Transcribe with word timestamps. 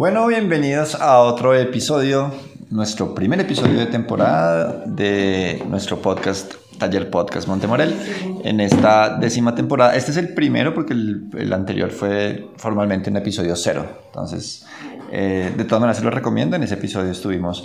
Bueno, 0.00 0.26
bienvenidos 0.28 0.94
a 0.94 1.18
otro 1.18 1.54
episodio, 1.54 2.32
nuestro 2.70 3.14
primer 3.14 3.38
episodio 3.38 3.78
de 3.78 3.84
temporada 3.84 4.82
de 4.86 5.62
nuestro 5.68 6.00
podcast 6.00 6.54
Taller 6.78 7.10
Podcast 7.10 7.46
Montemorel. 7.46 7.94
En 8.42 8.60
esta 8.60 9.18
décima 9.18 9.54
temporada, 9.54 9.94
este 9.94 10.12
es 10.12 10.16
el 10.16 10.32
primero 10.32 10.72
porque 10.72 10.94
el, 10.94 11.52
anterior 11.52 11.90
fue 11.90 12.48
formalmente 12.56 13.10
un 13.10 13.18
episodio 13.18 13.54
cero. 13.54 13.84
Entonces, 14.06 14.64
eh, 15.12 15.52
de 15.54 15.64
todas 15.64 15.82
maneras 15.82 15.98
se 15.98 16.04
lo 16.04 16.10
recomiendo. 16.10 16.56
En 16.56 16.62
ese 16.62 16.76
episodio 16.76 17.10
estuvimos 17.10 17.62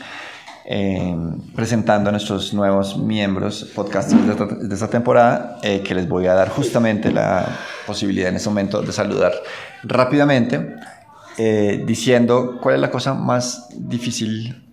eh, 0.66 1.16
presentando 1.56 2.10
a 2.10 2.12
nuestros 2.12 2.54
nuevos 2.54 2.98
miembros 2.98 3.72
podcasters 3.74 4.26
de 4.68 4.74
esta, 4.74 4.90
temporada, 4.90 5.60
eh, 5.64 5.82
que 5.82 5.96
les 5.96 6.10
voy 6.10 6.28
a 6.28 6.34
dar 6.34 6.50
justamente 6.50 7.14
la 7.14 7.48
posibilidad 7.88 8.28
en 8.28 8.36
este 8.36 8.50
momento 8.50 8.82
de 8.82 8.92
saludar 8.92 9.32
rápidamente, 9.84 10.76
eh, 11.38 11.84
diciendo 11.86 12.60
cuál 12.62 12.76
es 12.76 12.82
la 12.82 12.92
cosa 12.92 13.14
más 13.14 13.68
difícil, 13.76 14.64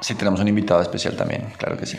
si 0.00 0.14
tenemos 0.14 0.40
un 0.40 0.48
invitado 0.48 0.82
especial 0.82 1.16
también, 1.16 1.46
claro 1.56 1.76
que 1.76 1.86
sí. 1.86 1.98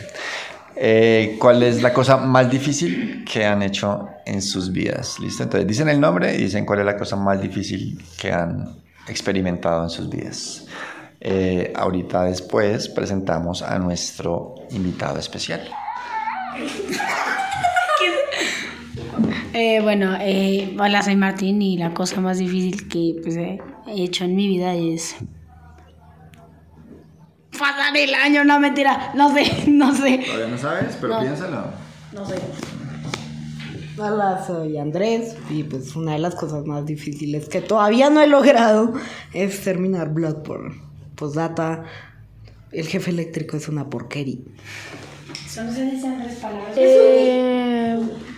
¿Cuál 1.38 1.62
es 1.62 1.82
la 1.82 1.92
cosa 1.92 2.16
más 2.16 2.50
difícil 2.50 3.24
que 3.24 3.44
han 3.44 3.62
hecho 3.62 4.08
en 4.26 4.42
sus 4.42 4.72
vidas? 4.72 5.20
¿Listo? 5.20 5.44
Entonces 5.44 5.68
dicen 5.68 5.88
el 5.88 6.00
nombre 6.00 6.34
y 6.34 6.38
dicen 6.38 6.66
cuál 6.66 6.80
es 6.80 6.86
la 6.86 6.96
cosa 6.96 7.14
más 7.14 7.40
difícil 7.40 8.02
que 8.18 8.32
han 8.32 8.82
experimentado 9.08 9.84
en 9.84 9.90
sus 9.90 10.08
vidas. 10.08 10.66
Eh, 11.20 11.72
ahorita 11.74 12.24
después 12.24 12.88
presentamos 12.88 13.62
a 13.62 13.78
nuestro 13.78 14.56
invitado 14.70 15.18
especial. 15.18 15.66
Eh, 19.56 19.80
bueno, 19.80 20.16
eh, 20.20 20.76
hola, 20.80 21.00
soy 21.00 21.14
Martín 21.14 21.62
y 21.62 21.76
la 21.76 21.94
cosa 21.94 22.20
más 22.20 22.38
difícil 22.38 22.88
que 22.88 23.14
pues, 23.22 23.36
he 23.36 23.60
hecho 23.86 24.24
en 24.24 24.34
mi 24.34 24.48
vida 24.48 24.74
es 24.74 25.14
pasar 27.56 27.96
el 27.96 28.12
año, 28.14 28.42
no 28.42 28.58
mentira, 28.58 29.12
no 29.14 29.32
sé, 29.32 29.44
no 29.68 29.94
sé. 29.94 30.24
Todavía 30.26 30.48
no 30.48 30.58
sabes, 30.58 30.98
pero 31.00 31.20
piénsalo. 31.20 31.66
No 32.12 32.26
sé. 32.26 32.34
Hola, 33.96 34.44
soy 34.44 34.76
Andrés 34.76 35.36
y 35.48 35.62
pues 35.62 35.94
una 35.94 36.14
de 36.14 36.18
las 36.18 36.34
cosas 36.34 36.66
más 36.66 36.84
difíciles 36.84 37.48
que 37.48 37.60
todavía 37.60 38.10
no 38.10 38.20
he 38.22 38.26
logrado 38.26 38.94
es 39.32 39.62
terminar 39.62 40.12
Bloodborne. 40.12 40.82
Postdata, 41.14 41.84
el 42.72 42.88
jefe 42.88 43.12
eléctrico 43.12 43.56
es 43.56 43.68
una 43.68 43.88
porquería. 43.88 44.40
¿Son 45.48 45.72
tres 45.72 46.02
palabras? 46.42 46.74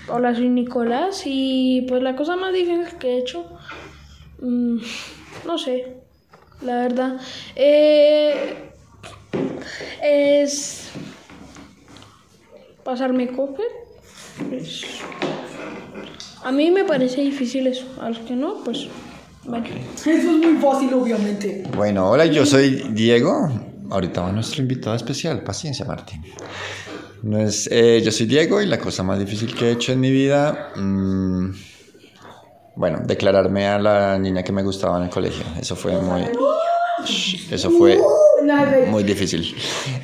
Hola, 0.08 0.34
soy 0.34 0.48
Nicolás 0.48 1.22
y 1.24 1.84
pues 1.88 2.02
la 2.02 2.14
cosa 2.14 2.36
más 2.36 2.52
difícil 2.52 2.86
que 2.98 3.14
he 3.14 3.18
hecho, 3.18 3.44
mm, 4.40 4.78
no 5.44 5.58
sé, 5.58 5.96
la 6.62 6.76
verdad, 6.76 7.20
eh, 7.56 8.54
es 10.02 10.90
pasarme 12.84 13.28
cope. 13.32 13.62
a 16.44 16.52
mí 16.52 16.70
me 16.70 16.84
parece 16.84 17.22
difícil 17.22 17.66
eso, 17.66 17.86
a 18.00 18.10
los 18.10 18.18
que 18.20 18.36
no, 18.36 18.62
pues 18.64 18.88
eso 20.00 20.10
es 20.10 20.24
muy 20.24 20.56
fácil, 20.56 20.92
obviamente. 20.94 21.64
Bueno, 21.76 22.10
hola, 22.10 22.26
yo 22.26 22.44
soy 22.44 22.84
Diego. 22.90 23.48
Ahorita 23.90 24.22
va 24.22 24.32
nuestro 24.32 24.62
invitado 24.62 24.96
especial. 24.96 25.42
Paciencia, 25.44 25.84
Martín. 25.84 26.22
No 27.26 27.40
es, 27.40 27.68
eh, 27.72 28.00
yo 28.04 28.12
soy 28.12 28.26
Diego 28.26 28.62
y 28.62 28.66
la 28.66 28.78
cosa 28.78 29.02
más 29.02 29.18
difícil 29.18 29.52
que 29.52 29.64
he 29.66 29.72
hecho 29.72 29.90
en 29.90 29.98
mi 29.98 30.12
vida, 30.12 30.70
mm, 30.76 31.50
bueno, 32.76 33.00
declararme 33.04 33.66
a 33.66 33.80
la 33.80 34.16
niña 34.16 34.44
que 34.44 34.52
me 34.52 34.62
gustaba 34.62 34.98
en 34.98 35.04
el 35.04 35.10
colegio. 35.10 35.44
Eso 35.60 35.74
fue 35.74 36.00
muy, 36.00 36.22
eso 37.50 37.70
fue 37.72 37.98
muy 38.86 39.02
difícil. 39.02 39.56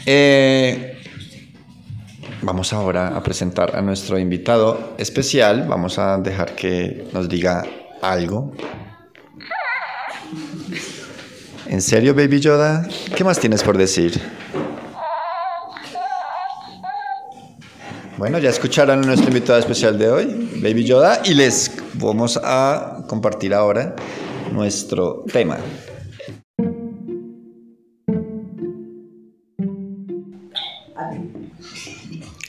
Eh, 0.05 1.00
vamos 2.41 2.72
ahora 2.72 3.16
a 3.16 3.22
presentar 3.22 3.77
a 3.77 3.83
nuestro 3.83 4.19
invitado 4.19 4.94
especial. 4.99 5.66
Vamos 5.69 6.00
a 6.00 6.19
dejar 6.19 6.56
que 6.56 7.06
nos 7.12 7.28
diga 7.28 7.65
algo 8.00 8.53
¿En 11.72 11.81
serio, 11.81 12.15
Baby 12.15 12.39
Yoda? 12.39 12.87
¿Qué 13.16 13.25
más 13.25 13.39
tienes 13.41 13.62
por 13.62 13.78
decir? 13.78 14.21
Bueno, 18.22 18.38
ya 18.38 18.50
escucharon 18.50 19.03
a 19.03 19.03
nuestro 19.05 19.27
invitado 19.31 19.59
especial 19.59 19.99
de 19.99 20.09
hoy, 20.09 20.27
Baby 20.62 20.84
Yoda, 20.84 21.22
y 21.25 21.34
les 21.34 21.72
vamos 21.94 22.38
a 22.41 23.03
compartir 23.09 23.53
ahora 23.53 23.97
nuestro 24.53 25.25
tema. 25.33 25.59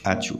Achu. 0.04 0.40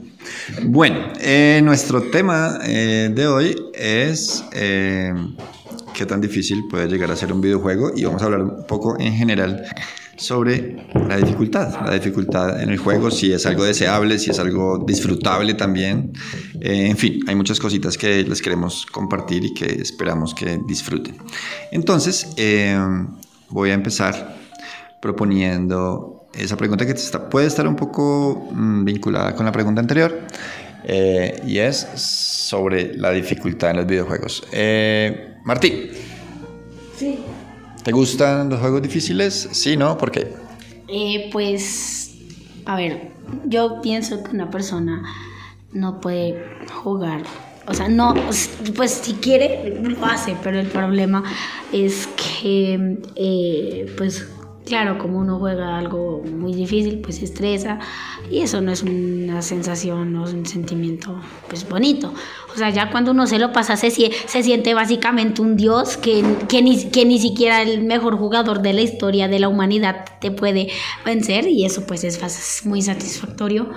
Bueno, 0.66 1.12
eh, 1.20 1.60
nuestro 1.64 2.02
tema 2.12 2.60
eh, 2.64 3.10
de 3.12 3.26
hoy 3.26 3.56
es 3.74 4.44
eh, 4.52 5.12
qué 5.94 6.06
tan 6.06 6.20
difícil 6.20 6.62
puede 6.70 6.86
llegar 6.86 7.10
a 7.10 7.16
ser 7.16 7.32
un 7.32 7.40
videojuego 7.40 7.90
y 7.96 8.04
vamos 8.04 8.22
a 8.22 8.26
hablar 8.26 8.42
un 8.42 8.66
poco 8.68 8.96
en 9.00 9.12
general 9.12 9.66
sobre 10.16 10.76
la 11.08 11.16
dificultad, 11.16 11.84
la 11.84 11.94
dificultad 11.94 12.62
en 12.62 12.70
el 12.70 12.78
juego, 12.78 13.10
si 13.10 13.32
es 13.32 13.46
algo 13.46 13.64
deseable, 13.64 14.18
si 14.18 14.30
es 14.30 14.38
algo 14.38 14.84
disfrutable 14.86 15.54
también. 15.54 16.12
Eh, 16.60 16.88
en 16.88 16.96
fin, 16.96 17.20
hay 17.26 17.34
muchas 17.34 17.58
cositas 17.58 17.98
que 17.98 18.22
les 18.22 18.40
queremos 18.40 18.86
compartir 18.86 19.44
y 19.44 19.54
que 19.54 19.66
esperamos 19.66 20.34
que 20.34 20.60
disfruten. 20.66 21.16
Entonces, 21.72 22.32
eh, 22.36 22.78
voy 23.50 23.70
a 23.70 23.74
empezar 23.74 24.36
proponiendo 25.00 26.28
esa 26.34 26.56
pregunta 26.56 26.86
que 26.86 26.94
puede 27.30 27.46
estar 27.46 27.66
un 27.66 27.76
poco 27.76 28.48
mm, 28.52 28.84
vinculada 28.84 29.34
con 29.34 29.46
la 29.46 29.52
pregunta 29.52 29.80
anterior. 29.80 30.18
Eh, 30.86 31.42
y 31.46 31.58
es 31.58 31.88
sobre 31.94 32.94
la 32.94 33.10
dificultad 33.10 33.70
en 33.70 33.76
los 33.78 33.86
videojuegos. 33.86 34.44
Martín. 35.44 35.90
Sí. 36.96 37.18
¿Te 37.84 37.92
gustan 37.92 38.48
los 38.48 38.60
juegos 38.60 38.80
difíciles? 38.80 39.48
Sí, 39.52 39.76
¿no? 39.76 39.98
¿Por 39.98 40.10
qué? 40.10 40.32
Eh, 40.88 41.28
pues, 41.30 42.14
a 42.64 42.76
ver, 42.76 43.10
yo 43.44 43.82
pienso 43.82 44.24
que 44.24 44.30
una 44.30 44.50
persona 44.50 45.02
no 45.70 46.00
puede 46.00 46.42
jugar. 46.72 47.24
O 47.66 47.74
sea, 47.74 47.88
no, 47.88 48.14
pues 48.74 48.90
si 48.90 49.12
quiere, 49.14 49.80
lo 49.82 50.02
hace, 50.06 50.34
pero 50.42 50.58
el 50.60 50.68
problema 50.68 51.24
es 51.72 52.08
que, 52.16 53.02
eh, 53.16 53.94
pues 53.98 54.28
Claro, 54.64 54.96
como 54.96 55.18
uno 55.18 55.38
juega 55.38 55.76
algo 55.76 56.22
muy 56.22 56.54
difícil, 56.54 57.00
pues 57.00 57.16
se 57.16 57.26
estresa 57.26 57.78
y 58.30 58.40
eso 58.40 58.62
no 58.62 58.72
es 58.72 58.82
una 58.82 59.42
sensación, 59.42 60.14
no 60.14 60.26
es 60.26 60.32
un 60.32 60.46
sentimiento 60.46 61.20
pues 61.48 61.68
bonito. 61.68 62.14
O 62.54 62.56
sea, 62.56 62.70
ya 62.70 62.90
cuando 62.90 63.10
uno 63.10 63.26
se 63.26 63.38
lo 63.38 63.52
pasa 63.52 63.76
se, 63.76 63.90
siente 63.90 64.72
básicamente 64.72 65.42
un 65.42 65.58
dios 65.58 65.98
que, 65.98 66.24
que, 66.48 66.62
ni, 66.62 66.82
que 66.86 67.04
ni 67.04 67.18
siquiera 67.18 67.60
el 67.60 67.82
mejor 67.82 68.16
jugador 68.16 68.62
de 68.62 68.72
la 68.72 68.80
historia 68.80 69.28
de 69.28 69.38
la 69.38 69.48
humanidad 69.48 70.06
te 70.18 70.30
puede 70.30 70.70
vencer 71.04 71.46
y 71.46 71.66
eso 71.66 71.86
pues 71.86 72.02
es 72.02 72.64
muy 72.64 72.80
satisfactorio. 72.80 73.68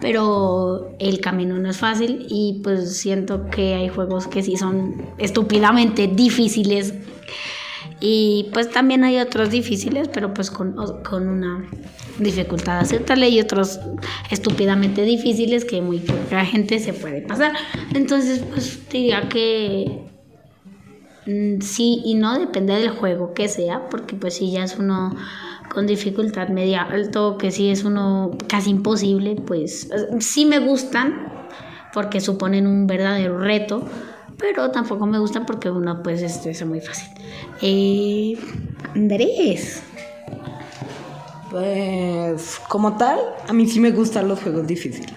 Pero 0.00 0.96
el 0.98 1.20
camino 1.20 1.58
no 1.58 1.68
es 1.68 1.76
fácil 1.76 2.26
y 2.30 2.60
pues 2.64 2.96
siento 2.96 3.50
que 3.50 3.74
hay 3.74 3.88
juegos 3.88 4.26
que 4.26 4.42
sí 4.42 4.56
son 4.56 4.96
estúpidamente 5.18 6.08
difíciles 6.08 6.94
y 8.06 8.50
pues 8.52 8.70
también 8.70 9.02
hay 9.02 9.18
otros 9.18 9.48
difíciles, 9.48 10.08
pero 10.08 10.34
pues 10.34 10.50
con, 10.50 10.74
con 11.02 11.26
una 11.26 11.66
dificultad 12.18 12.80
aceptable 12.80 13.30
y 13.30 13.40
otros 13.40 13.80
estúpidamente 14.30 15.00
difíciles 15.04 15.64
que 15.64 15.80
muy 15.80 16.00
poca 16.00 16.44
gente 16.44 16.80
se 16.80 16.92
puede 16.92 17.22
pasar. 17.22 17.54
Entonces, 17.94 18.40
pues 18.40 18.86
diría 18.90 19.26
que 19.30 20.02
mm, 21.24 21.62
sí 21.62 22.02
y 22.04 22.16
no, 22.16 22.38
depende 22.38 22.74
del 22.74 22.90
juego 22.90 23.32
que 23.32 23.48
sea, 23.48 23.88
porque 23.88 24.14
pues 24.16 24.34
si 24.34 24.52
ya 24.52 24.64
es 24.64 24.76
uno 24.78 25.16
con 25.72 25.86
dificultad 25.86 26.48
media 26.48 26.82
alto, 26.82 27.38
que 27.38 27.50
si 27.50 27.70
es 27.70 27.84
uno 27.84 28.36
casi 28.48 28.68
imposible, 28.68 29.36
pues 29.36 29.88
sí 30.20 30.44
me 30.44 30.58
gustan, 30.58 31.32
porque 31.94 32.20
suponen 32.20 32.66
un 32.66 32.86
verdadero 32.86 33.38
reto 33.38 33.88
pero 34.38 34.70
tampoco 34.70 35.06
me 35.06 35.18
gustan 35.18 35.46
porque 35.46 35.70
uno 35.70 36.02
pues 36.02 36.22
es 36.22 36.66
muy 36.66 36.80
fácil. 36.80 37.08
Eh, 37.62 38.36
Andrés. 38.94 39.82
Pues 41.50 42.60
como 42.68 42.96
tal, 42.96 43.18
a 43.46 43.52
mí 43.52 43.66
sí 43.66 43.78
me 43.80 43.92
gustan 43.92 44.28
los 44.28 44.40
juegos 44.40 44.66
difíciles. 44.66 45.12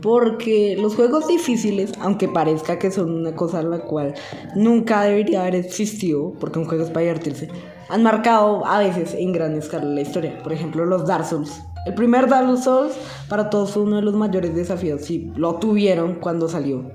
Porque 0.00 0.76
los 0.80 0.94
juegos 0.96 1.28
difíciles, 1.28 1.92
aunque 2.00 2.28
parezca 2.28 2.78
que 2.78 2.90
son 2.90 3.10
una 3.10 3.34
cosa 3.34 3.62
la 3.62 3.80
cual 3.80 4.14
nunca 4.56 5.02
debería 5.02 5.42
haber 5.42 5.56
existido, 5.56 6.32
porque 6.40 6.58
un 6.58 6.64
juego 6.64 6.84
es 6.84 6.90
para 6.90 7.02
divertirse, 7.02 7.50
han 7.90 8.02
marcado 8.02 8.64
a 8.64 8.78
veces 8.78 9.14
en 9.14 9.32
gran 9.32 9.54
escala 9.56 9.84
la 9.84 10.00
historia. 10.00 10.42
Por 10.42 10.54
ejemplo, 10.54 10.86
los 10.86 11.06
Dark 11.06 11.26
Souls. 11.26 11.62
El 11.84 11.94
primer 11.94 12.28
Dark 12.28 12.56
Souls 12.56 12.94
para 13.28 13.50
todos 13.50 13.72
fue 13.72 13.82
uno 13.82 13.96
de 13.96 14.02
los 14.02 14.14
mayores 14.14 14.54
desafíos, 14.54 15.02
si 15.02 15.30
lo 15.36 15.56
tuvieron 15.56 16.14
cuando 16.14 16.48
salió 16.48 16.90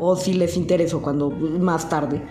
o 0.00 0.16
si 0.16 0.34
les 0.34 0.56
interesó 0.56 1.00
cuando 1.00 1.30
más 1.30 1.88
tarde. 1.88 2.22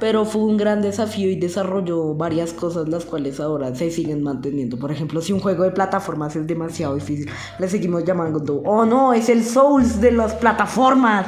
pero 0.00 0.24
fue 0.24 0.42
un 0.42 0.56
gran 0.56 0.80
desafío 0.80 1.28
y 1.28 1.36
desarrolló 1.36 2.14
varias 2.14 2.52
cosas 2.52 2.88
las 2.88 3.04
cuales 3.04 3.40
ahora 3.40 3.74
se 3.74 3.90
siguen 3.90 4.22
manteniendo. 4.22 4.78
Por 4.78 4.92
ejemplo, 4.92 5.20
si 5.20 5.32
un 5.32 5.40
juego 5.40 5.64
de 5.64 5.72
plataformas 5.72 6.36
es 6.36 6.46
demasiado 6.46 6.94
difícil, 6.94 7.28
le 7.58 7.68
seguimos 7.68 8.04
llamando, 8.04 8.62
oh 8.64 8.84
no, 8.84 9.12
es 9.12 9.28
el 9.28 9.44
Souls 9.44 10.00
de 10.00 10.12
las 10.12 10.34
plataformas. 10.34 11.26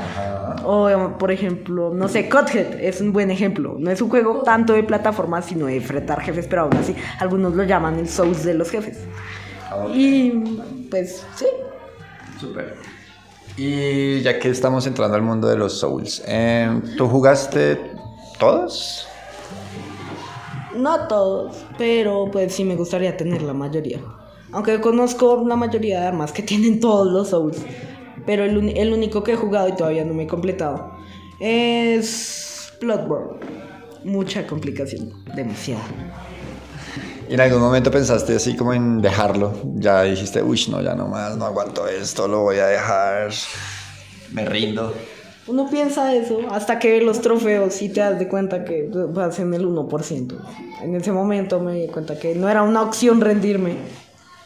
O 0.64 0.88
por 1.19 1.32
ejemplo, 1.32 1.92
no 1.94 2.08
sé, 2.08 2.28
Cuphead 2.28 2.81
es 2.81 3.00
un 3.00 3.12
buen 3.12 3.31
ejemplo. 3.31 3.76
No 3.78 3.90
es 3.90 4.00
un 4.00 4.08
juego 4.08 4.42
tanto 4.42 4.72
de 4.75 4.82
plataformas, 4.82 5.46
sino 5.46 5.66
de 5.66 5.81
fretar 5.81 6.20
jefes, 6.20 6.46
pero 6.48 6.62
aún 6.62 6.76
así 6.76 6.94
algunos 7.19 7.54
lo 7.54 7.64
llaman 7.64 7.98
el 7.98 8.08
Souls 8.08 8.44
de 8.44 8.54
los 8.54 8.70
jefes. 8.70 8.98
Y 9.94 10.31
pues 10.90 11.25
sí. 11.34 11.46
Súper. 12.38 12.76
Y 13.56 14.20
ya 14.23 14.38
que 14.38 14.49
estamos 14.49 14.87
entrando 14.87 15.17
al 15.17 15.23
mundo 15.23 15.49
de 15.49 15.56
los 15.56 15.79
Souls, 15.79 16.23
eh, 16.26 16.81
¿tú 16.97 17.08
jugaste 17.08 17.79
todos? 18.38 19.06
No 20.75 21.08
todos, 21.08 21.64
pero 21.76 22.31
pues 22.31 22.55
sí 22.55 22.64
me 22.64 22.76
gustaría 22.76 23.17
tener 23.17 23.43
la 23.43 23.52
mayoría. 23.52 24.00
Aunque 24.52 24.81
conozco 24.81 25.44
la 25.47 25.56
mayoría 25.56 26.11
de 26.11 26.32
que 26.32 26.43
tienen 26.50 26.81
todos 26.81 27.12
los 27.12 27.29
Souls. 27.29 27.58
Pero 28.26 28.44
el, 28.44 28.76
el 28.76 28.93
único 28.93 29.23
que 29.23 29.32
he 29.32 29.37
jugado 29.37 29.69
y 29.69 29.73
todavía 29.73 30.05
no 30.05 30.14
me 30.14 30.25
he 30.25 30.26
completado 30.26 30.93
es 31.38 32.73
Bloodborne. 32.81 33.41
Mucha 34.05 34.47
complicación, 34.47 35.12
demasiada. 35.35 35.85
¿Y 37.31 37.35
en 37.35 37.41
algún 37.41 37.61
momento 37.61 37.93
pensaste 37.93 38.35
así 38.35 38.56
como 38.56 38.75
en 38.75 39.00
dejarlo? 39.00 39.53
Ya 39.77 40.03
dijiste, 40.03 40.43
uy, 40.43 40.61
no, 40.69 40.82
ya 40.82 40.97
no 40.97 41.06
más, 41.06 41.37
no 41.37 41.44
aguanto 41.44 41.87
esto, 41.87 42.27
lo 42.27 42.41
voy 42.41 42.59
a 42.59 42.67
dejar, 42.67 43.31
me 44.32 44.44
rindo. 44.44 44.93
Uno 45.47 45.71
piensa 45.71 46.12
eso 46.12 46.41
hasta 46.50 46.81
que 46.81 46.91
ve 46.91 47.03
los 47.03 47.21
trofeos 47.21 47.81
y 47.82 47.88
te 47.88 48.00
das 48.00 48.19
de 48.19 48.27
cuenta 48.27 48.65
que 48.65 48.91
vas 49.11 49.38
en 49.38 49.55
el 49.55 49.65
1%. 49.65 50.38
En 50.82 50.97
ese 50.97 51.12
momento 51.12 51.61
me 51.61 51.75
di 51.75 51.87
cuenta 51.87 52.19
que 52.19 52.35
no 52.35 52.49
era 52.49 52.65
una 52.65 52.82
opción 52.82 53.21
rendirme. 53.21 53.76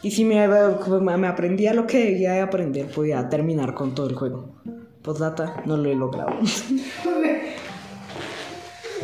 Y 0.03 0.11
si 0.11 0.23
me, 0.23 0.47
me 0.47 1.27
aprendía 1.27 1.73
lo 1.73 1.87
que 1.87 2.05
debía 2.05 2.33
de 2.33 2.41
aprender, 2.41 2.85
podía 2.85 3.27
terminar 3.29 3.73
con 3.73 3.95
todo 3.95 4.07
el 4.07 4.15
juego. 4.15 4.61
Postdata, 5.01 5.63
no 5.65 5.75
lo 5.75 5.89
he 5.89 5.95
logrado. 5.95 6.35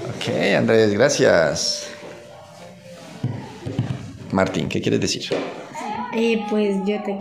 Ok, 0.08 0.56
Andrés, 0.56 0.94
gracias. 0.94 1.91
Martín, 4.34 4.70
¿qué 4.70 4.82
quieres 4.82 5.02
decir? 5.02 5.24
Eh, 6.14 6.44
pues 6.50 6.78
yo 6.86 7.02
te... 7.04 7.18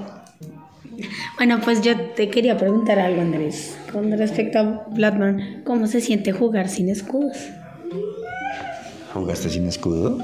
Bueno, 1.37 1.61
pues 1.65 1.81
yo 1.81 1.99
te 1.99 2.29
quería 2.29 2.57
preguntar 2.57 2.99
algo, 2.99 3.21
Andrés. 3.21 3.77
Con 3.93 4.11
respecto 4.13 4.59
a 4.59 4.87
Bloodborne, 4.91 5.63
¿cómo 5.65 5.87
se 5.87 6.01
siente 6.01 6.33
jugar 6.33 6.69
sin 6.69 6.89
escudos? 6.89 7.37
¿Jugaste 9.15 9.49
sin 9.49 9.67
escudo? 9.67 10.19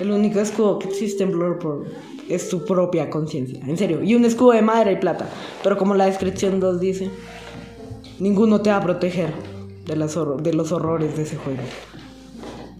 El 0.00 0.10
único 0.10 0.40
escudo 0.40 0.78
que 0.78 0.88
existe 0.88 1.24
en 1.24 1.32
Bloodborne 1.32 1.90
es 2.28 2.48
tu 2.48 2.64
propia 2.64 3.10
conciencia, 3.10 3.60
en 3.66 3.76
serio. 3.76 4.02
Y 4.02 4.14
un 4.14 4.24
escudo 4.24 4.52
de 4.52 4.62
madera 4.62 4.92
y 4.92 4.96
plata. 4.96 5.28
Pero 5.62 5.76
como 5.76 5.94
la 5.94 6.06
descripción 6.06 6.60
2 6.60 6.80
dice, 6.80 7.10
ninguno 8.18 8.60
te 8.60 8.70
va 8.70 8.76
a 8.76 8.82
proteger 8.82 9.32
de, 9.86 9.96
las 9.96 10.16
de 10.42 10.52
los 10.54 10.72
horrores 10.72 11.16
de 11.16 11.24
ese 11.24 11.36
juego. 11.36 11.62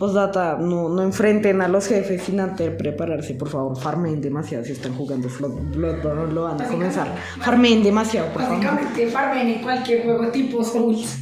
Postdata, 0.05 0.59
no, 0.61 0.91
no 0.91 1.03
enfrenten 1.03 1.63
a 1.63 1.69
los 1.69 1.87
jefes 1.87 2.25
sin 2.25 2.39
antes 2.39 2.71
prepararse, 2.77 3.33
por 3.35 3.49
favor. 3.49 3.75
Farmen 3.79 4.21
demasiado 4.21 4.63
si 4.63 4.73
están 4.73 4.95
jugando 4.95 5.29
Flood- 5.31 5.75
Bloodborne, 5.75 6.31
lo 6.33 6.43
van 6.43 6.61
a 6.61 6.67
comenzar. 6.67 7.09
Farmen 7.41 7.83
demasiado, 7.83 8.29
por 8.33 8.43
favor. 8.43 8.59
Básicamente, 8.63 9.07
farmen 9.09 9.49
en 9.49 9.63
cualquier 9.63 10.03
juego 10.05 10.29
tipo 10.29 10.63
Souls. 10.63 11.19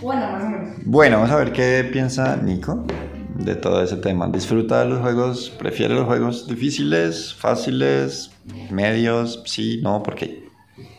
Bueno, 0.00 0.30
más 0.30 0.44
o 0.44 0.48
menos. 0.48 0.68
Bueno, 0.84 1.16
vamos 1.16 1.30
a 1.32 1.36
ver 1.38 1.52
qué 1.52 1.88
piensa 1.92 2.36
Nico 2.36 2.84
de 3.34 3.56
todo 3.56 3.82
ese 3.82 3.96
tema. 3.96 4.28
¿Disfruta 4.28 4.78
de 4.84 4.90
los 4.90 5.00
juegos? 5.00 5.50
¿Prefiere 5.58 5.92
los 5.94 6.06
juegos 6.06 6.46
difíciles, 6.46 7.34
fáciles, 7.34 8.30
medios? 8.70 9.42
Sí, 9.44 9.80
no, 9.82 10.04
¿por 10.04 10.14
qué? 10.14 10.46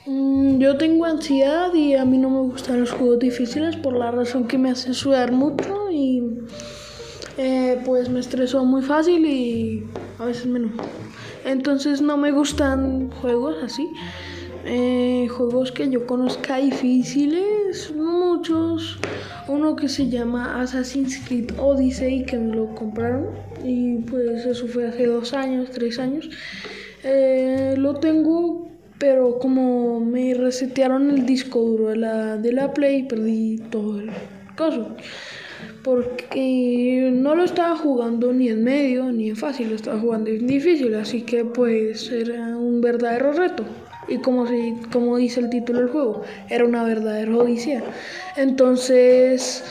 Mm, 0.06 0.60
Yo 0.60 0.78
tengo 0.78 1.06
ansiedad 1.06 1.74
y 1.74 1.96
a 1.96 2.04
mí 2.04 2.18
no 2.18 2.30
me 2.30 2.42
gustan 2.42 2.82
los 2.82 2.92
juegos 2.92 3.20
difíciles 3.20 3.78
por 3.78 3.94
la 3.94 4.12
razón 4.12 4.50
que 4.50 4.58
me 4.58 4.70
hacen 4.70 4.94
sudar 4.94 5.32
mucho 5.32 5.90
y 5.92 6.22
eh, 7.42 7.82
pues 7.86 8.10
me 8.10 8.20
estreso 8.20 8.66
muy 8.66 8.82
fácil 8.82 9.26
y 9.26 9.86
a 10.20 10.26
veces 10.26 10.46
me 10.46 10.60
enojo. 10.60 10.84
Entonces 11.46 12.02
no 12.02 12.18
me 12.18 12.32
gustan 12.32 13.10
juegos 13.22 13.56
así. 13.64 13.90
Eh, 14.66 15.26
juegos 15.30 15.72
que 15.72 15.90
yo 15.90 16.06
conozca 16.06 16.58
difíciles, 16.58 17.94
muchos. 17.96 19.00
Uno 19.48 19.78
que 19.78 19.88
se 19.88 20.10
llama 20.10 20.62
Assassin's 20.62 21.18
Creed 21.26 21.52
Odyssey 21.58 22.26
que 22.26 22.38
me 22.38 22.54
lo 22.54 22.76
compraron 22.76 23.30
y 23.64 24.00
pues 24.00 24.46
eso 24.46 24.68
fue 24.68 24.88
hace 24.88 25.06
dos 25.06 25.34
años, 25.34 25.70
tres 25.72 25.98
años. 25.98 26.30
Eh, 27.06 27.76
lo 27.78 27.96
tengo, 27.96 28.68
pero 28.98 29.40
como 29.40 30.02
me 30.02 30.34
resetearon 30.34 31.10
el 31.10 31.26
disco 31.26 31.62
duro 31.62 31.88
de 31.88 31.96
la, 31.96 32.36
de 32.36 32.52
la 32.52 32.74
Play, 32.74 33.04
perdí 33.04 33.60
todo 33.72 34.02
el 34.02 34.12
caso. 34.58 34.98
Porque 35.84 37.10
no 37.14 37.36
lo 37.36 37.44
estaba 37.44 37.76
jugando 37.78 38.34
ni 38.34 38.50
en 38.50 38.64
medio 38.64 39.12
ni 39.12 39.30
en 39.30 39.36
fácil, 39.36 39.70
lo 39.70 39.76
estaba 39.76 40.00
jugando 40.00 40.30
en 40.30 40.46
difícil, 40.46 40.94
así 40.96 41.22
que 41.22 41.46
pues 41.46 42.12
era 42.12 42.58
un 42.58 42.82
verdadero 42.82 43.34
reto. 43.34 43.64
Y 44.08 44.18
como, 44.18 44.48
si, 44.48 44.74
como 44.92 45.18
dice 45.18 45.40
el 45.40 45.50
título 45.50 45.80
del 45.80 45.90
juego, 45.90 46.24
era 46.50 46.66
una 46.66 46.84
verdadera 46.84 47.38
odisea. 47.38 47.84
Entonces, 48.36 49.64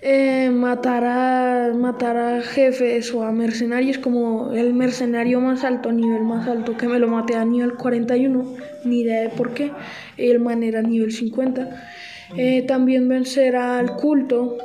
eh, 0.00 0.50
matar, 0.50 1.04
a, 1.04 1.72
matar 1.74 2.16
a 2.16 2.42
jefes 2.42 3.12
o 3.14 3.22
a 3.22 3.32
mercenarios 3.32 3.98
como 3.98 4.52
el 4.52 4.74
mercenario 4.74 5.40
más 5.40 5.64
alto, 5.64 5.90
nivel 5.92 6.22
más 6.22 6.46
alto, 6.46 6.76
que 6.76 6.86
me 6.86 6.98
lo 6.98 7.08
maté 7.08 7.36
a 7.36 7.44
nivel 7.44 7.74
41, 7.74 8.56
ni 8.84 9.00
idea 9.00 9.22
de 9.22 9.28
por 9.30 9.54
qué, 9.54 9.72
el 10.16 10.40
man 10.40 10.62
era 10.62 10.82
nivel 10.82 11.12
50. 11.12 11.68
Eh, 12.36 12.62
también 12.62 13.08
vencer 13.08 13.56
al 13.56 13.96
culto 13.96 14.58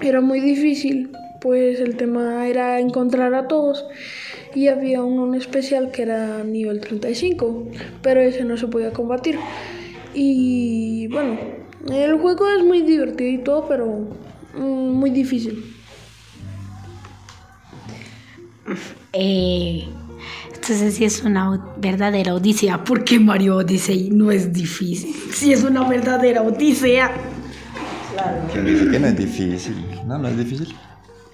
era 0.00 0.20
muy 0.20 0.40
difícil, 0.40 1.10
pues 1.40 1.80
el 1.80 1.96
tema 1.96 2.48
era 2.48 2.80
encontrar 2.80 3.34
a 3.34 3.48
todos 3.48 3.84
y 4.54 4.68
había 4.68 5.02
uno 5.02 5.26
en 5.26 5.40
especial 5.40 5.90
que 5.90 6.02
era 6.02 6.44
nivel 6.44 6.80
35, 6.80 7.68
pero 8.02 8.20
ese 8.20 8.44
no 8.44 8.56
se 8.56 8.68
podía 8.68 8.92
combatir. 8.92 9.38
Y 10.14 11.08
bueno, 11.08 11.36
el 11.92 12.18
juego 12.18 12.48
es 12.48 12.64
muy 12.64 12.82
divertido 12.82 13.30
y 13.30 13.38
todo, 13.38 13.66
pero 13.68 14.08
mm, 14.56 14.90
muy 14.90 15.10
difícil. 15.10 15.64
Eh, 19.12 19.84
entonces 20.54 20.94
sí 20.94 21.04
es 21.04 21.22
una 21.22 21.74
verdadera 21.76 22.34
odisea, 22.34 22.82
porque 22.84 23.18
Mario 23.18 23.56
Odyssey 23.56 24.10
no 24.10 24.30
es 24.30 24.52
difícil. 24.52 25.14
Sí 25.32 25.52
es 25.52 25.62
una 25.62 25.86
verdadera 25.86 26.42
odisea. 26.42 27.12
¿Quién 28.52 28.64
dice 28.66 28.90
que 28.90 28.98
no 28.98 29.06
es 29.08 29.16
difícil? 29.16 30.00
No, 30.06 30.18
no 30.18 30.28
es 30.28 30.36
difícil. 30.36 30.74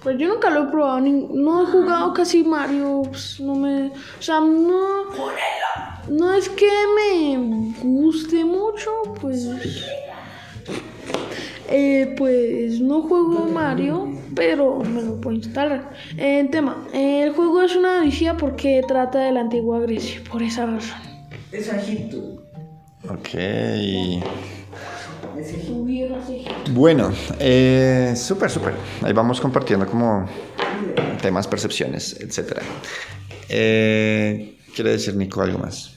Pues 0.03 0.17
yo 0.17 0.27
nunca 0.27 0.49
lo 0.49 0.63
he 0.63 0.71
probado, 0.71 0.99
ni- 1.01 1.27
no 1.31 1.61
he 1.63 1.65
jugado 1.67 2.13
casi 2.13 2.43
Mario, 2.43 3.03
pues, 3.07 3.39
no 3.39 3.55
me... 3.55 3.87
O 3.87 4.21
sea, 4.21 4.39
no... 4.39 5.03
No 6.09 6.33
es 6.33 6.49
que 6.49 6.67
me 6.95 7.73
guste 7.83 8.43
mucho, 8.43 8.89
pues... 9.21 9.47
Eh, 11.73 12.15
pues 12.17 12.81
no 12.81 13.03
juego 13.03 13.45
Mario, 13.45 14.11
pero 14.35 14.79
me 14.79 15.01
lo 15.03 15.21
puedo 15.21 15.37
instalar. 15.37 15.91
En 16.17 16.49
tema, 16.51 16.85
el 16.93 17.31
juego 17.33 17.61
es 17.61 17.75
una 17.77 18.01
odisea 18.01 18.35
porque 18.35 18.83
trata 18.85 19.19
de 19.19 19.31
la 19.31 19.41
antigua 19.41 19.79
Grecia, 19.79 20.19
por 20.29 20.43
esa 20.43 20.65
razón. 20.65 20.99
Es 21.51 21.71
Egipto. 21.71 22.43
Ok. 23.07 23.29
Bueno, 26.71 27.11
eh, 27.39 28.13
súper, 28.15 28.49
súper. 28.49 28.73
Ahí 29.01 29.13
vamos 29.13 29.39
compartiendo 29.39 29.85
como 29.85 30.25
temas, 31.21 31.47
percepciones, 31.47 32.19
etc. 32.19 32.59
Eh, 33.49 34.57
¿Quiere 34.75 34.91
decir 34.91 35.15
Nico 35.15 35.41
algo 35.41 35.59
más? 35.59 35.95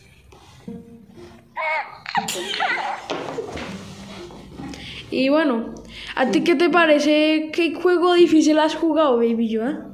Y 5.11 5.29
bueno, 5.29 5.75
¿a 6.17 6.31
ti 6.31 6.43
qué 6.43 6.57
te 6.57 6.71
parece? 6.71 7.51
¿Qué 7.53 7.75
juego 7.75 8.15
difícil 8.15 8.59
has 8.59 8.75
jugado, 8.75 9.19
Baby 9.19 9.49
Yoda? 9.49 9.87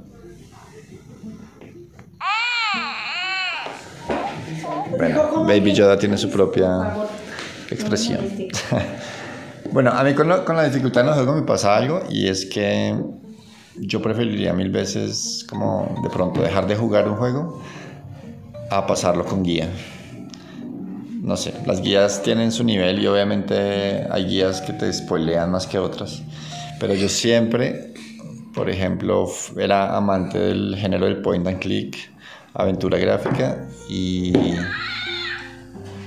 Bueno, 4.96 5.44
Baby 5.44 5.72
Yoda 5.74 5.98
tiene 5.98 6.16
su 6.16 6.30
propia 6.30 6.94
expresión. 7.70 8.20
bueno, 9.72 9.90
a 9.90 10.02
mí 10.02 10.14
con, 10.14 10.28
la 10.28 10.64
dificultad 10.64 11.02
en 11.02 11.06
los 11.08 11.16
juegos 11.16 11.36
me 11.36 11.42
pasa 11.42 11.76
algo 11.76 12.02
y 12.08 12.28
es 12.28 12.46
que 12.46 12.94
yo 13.76 14.02
preferiría 14.02 14.52
mil 14.52 14.70
veces 14.70 15.46
como 15.48 16.00
de 16.02 16.10
pronto 16.10 16.42
dejar 16.42 16.66
de 16.66 16.76
jugar 16.76 17.08
un 17.08 17.16
juego 17.16 17.62
a 18.70 18.86
pasarlo 18.86 19.24
con 19.24 19.42
guía. 19.42 19.68
No 21.22 21.36
sé, 21.36 21.54
las 21.66 21.82
guías 21.82 22.22
tienen 22.22 22.50
su 22.50 22.64
nivel 22.64 23.00
y 23.00 23.06
obviamente 23.06 24.06
hay 24.10 24.24
guías 24.24 24.60
que 24.62 24.72
te 24.72 24.92
spoilean 24.92 25.50
más 25.50 25.66
que 25.66 25.78
otras. 25.78 26.22
Pero 26.78 26.94
yo 26.94 27.08
siempre, 27.08 27.94
por 28.54 28.70
ejemplo, 28.70 29.30
era 29.58 29.96
amante 29.96 30.38
del 30.38 30.76
género 30.76 31.06
del 31.06 31.20
point 31.20 31.46
and 31.46 31.58
click, 31.58 31.96
aventura 32.54 32.98
gráfica 32.98 33.68
y 33.88 34.32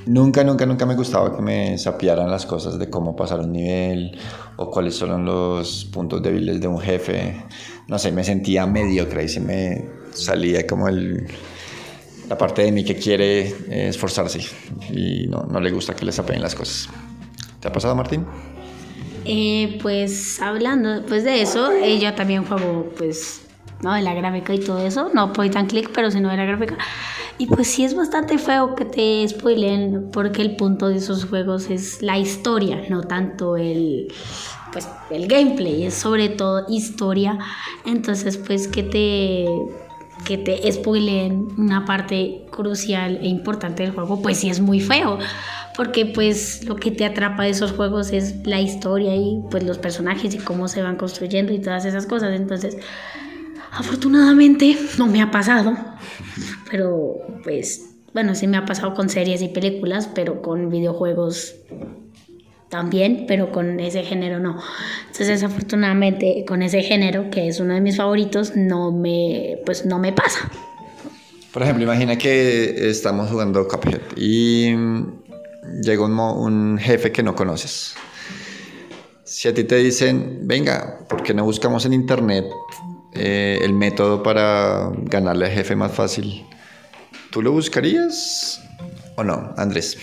nunca, 0.06 0.44
nunca, 0.44 0.66
nunca 0.66 0.86
me 0.86 0.96
gustaba 0.96 1.36
que 1.36 1.42
me 1.42 1.78
sapearan 1.78 2.30
las 2.30 2.46
cosas 2.46 2.78
de 2.80 2.90
cómo 2.90 3.16
pasar 3.16 3.40
un 3.40 3.52
nivel 3.52 4.18
o 4.58 4.70
cuáles 4.70 4.96
son 4.96 5.26
los 5.26 5.86
puntos 5.86 6.22
débiles 6.22 6.60
de 6.62 6.68
un 6.68 6.80
jefe. 6.80 7.46
No 7.88 8.00
sé, 8.00 8.12
me 8.12 8.24
sentía 8.24 8.66
mediocre 8.66 9.24
y 9.24 9.30
se 9.30 9.40
me 9.40 9.90
salía 10.12 10.66
como 10.68 10.88
el, 10.88 11.28
la 12.30 12.38
parte 12.38 12.64
de 12.64 12.72
mí 12.72 12.84
que 12.84 12.96
quiere 12.96 13.42
eh, 13.42 13.88
esforzarse 13.90 14.40
y 14.90 15.28
no, 15.28 15.44
no 15.44 15.60
le 15.60 15.72
gusta 15.72 15.96
que 15.96 16.06
le 16.06 16.12
sapeen 16.12 16.42
las 16.42 16.56
cosas. 16.56 16.90
¿Te 17.60 17.68
ha 17.68 17.72
pasado, 17.72 17.96
Martín? 17.96 18.26
Eh, 19.26 19.80
pues 19.82 20.42
hablando 20.42 21.06
pues 21.06 21.24
de 21.24 21.42
eso, 21.42 21.72
eh, 21.72 22.00
yo 22.00 22.14
también 22.14 22.44
juego 22.44 22.90
pues 22.98 23.42
no 23.82 23.94
de 23.94 24.02
la 24.02 24.14
gráfica 24.14 24.54
y 24.54 24.60
todo 24.60 24.86
eso, 24.86 25.10
no 25.14 25.32
point 25.34 25.56
and 25.56 25.70
click, 25.70 25.90
pero 25.94 26.12
sino 26.12 26.30
de 26.30 26.38
la 26.38 26.46
gráfica. 26.46 26.78
Y 27.38 27.48
pues 27.48 27.68
sí 27.68 27.84
es 27.84 27.96
bastante 27.96 28.38
feo 28.38 28.76
que 28.76 28.86
te 28.86 29.28
spoilen 29.28 30.10
porque 30.12 30.42
el 30.42 30.56
punto 30.56 30.88
de 30.88 30.98
esos 30.98 31.26
juegos 31.26 31.70
es 31.70 32.02
la 32.02 32.18
historia, 32.18 32.84
no 32.90 33.02
tanto 33.02 33.58
el 33.58 34.08
pues 34.72 34.88
el 35.12 35.28
gameplay, 35.28 35.86
es 35.86 35.94
sobre 35.94 36.30
todo 36.30 36.66
historia. 36.68 37.38
Entonces, 37.86 38.38
pues 38.38 38.68
que 38.68 38.84
te 38.84 39.46
que 40.26 40.38
te 40.38 40.72
spoileen 40.72 41.48
una 41.58 41.86
parte 41.86 42.46
crucial 42.50 43.20
e 43.22 43.28
importante 43.28 43.84
del 43.84 43.92
juego, 43.92 44.22
pues 44.22 44.38
sí 44.38 44.50
es 44.50 44.60
muy 44.60 44.80
feo. 44.80 45.20
Porque 45.76 46.06
pues 46.06 46.64
lo 46.66 46.76
que 46.76 46.92
te 46.92 47.04
atrapa 47.04 47.44
de 47.44 47.50
esos 47.50 47.72
juegos 47.72 48.12
es 48.12 48.46
la 48.46 48.62
historia 48.62 49.16
y 49.16 49.42
pues 49.50 49.64
los 49.64 49.80
personajes 49.80 50.34
y 50.36 50.38
cómo 50.38 50.68
se 50.68 50.82
van 50.82 50.98
construyendo 50.98 51.52
y 51.52 51.60
todas 51.60 51.86
esas 51.86 52.06
cosas. 52.06 52.34
Entonces, 52.34 52.78
afortunadamente 53.72 54.78
no 54.98 55.08
me 55.08 55.22
ha 55.22 55.32
pasado. 55.32 55.76
Pero 56.74 57.22
pues, 57.44 57.98
bueno, 58.16 58.34
sí 58.34 58.48
me 58.48 58.58
ha 58.58 58.66
pasado 58.66 58.96
con 58.96 59.08
series 59.08 59.44
y 59.44 59.50
películas, 59.50 60.10
pero 60.16 60.42
con 60.42 60.72
videojuegos 60.72 61.54
también, 62.68 63.26
pero 63.28 63.52
con 63.52 63.80
ese 63.80 64.02
género 64.02 64.40
no. 64.40 64.60
Entonces, 65.06 65.44
afortunadamente, 65.44 66.44
con 66.48 66.64
ese 66.64 66.82
género, 66.82 67.30
que 67.30 67.48
es 67.48 67.60
uno 67.60 67.76
de 67.76 67.82
mis 67.82 67.98
favoritos, 67.98 68.56
no 68.56 68.92
me, 68.92 69.60
pues 69.68 69.86
no 69.86 70.00
me 70.00 70.14
pasa. 70.14 70.50
Por 71.52 71.62
ejemplo, 71.62 71.84
imagina 71.84 72.18
que 72.18 72.90
estamos 72.90 73.30
jugando 73.30 73.68
Cuphead 73.68 74.02
y 74.16 74.74
mm, 74.76 75.22
llega 75.84 76.04
un, 76.04 76.20
un 76.20 76.80
jefe 76.80 77.12
que 77.12 77.22
no 77.22 77.36
conoces. 77.36 77.94
Si 79.24 79.48
a 79.48 79.54
ti 79.54 79.64
te 79.64 79.76
dicen, 79.76 80.40
venga, 80.48 81.02
¿por 81.08 81.22
qué 81.22 81.36
no 81.36 81.44
buscamos 81.44 81.86
en 81.86 81.94
internet 81.94 82.46
eh, 83.14 83.60
el 83.62 83.74
método 83.74 84.24
para 84.24 84.90
ganarle 85.04 85.46
al 85.46 85.52
jefe 85.52 85.76
más 85.76 85.92
fácil? 85.92 86.48
¿Tú 87.34 87.42
lo 87.42 87.52
buscarías 87.52 88.62
o 89.16 89.24
no, 89.24 89.56
Andrés? 89.58 89.98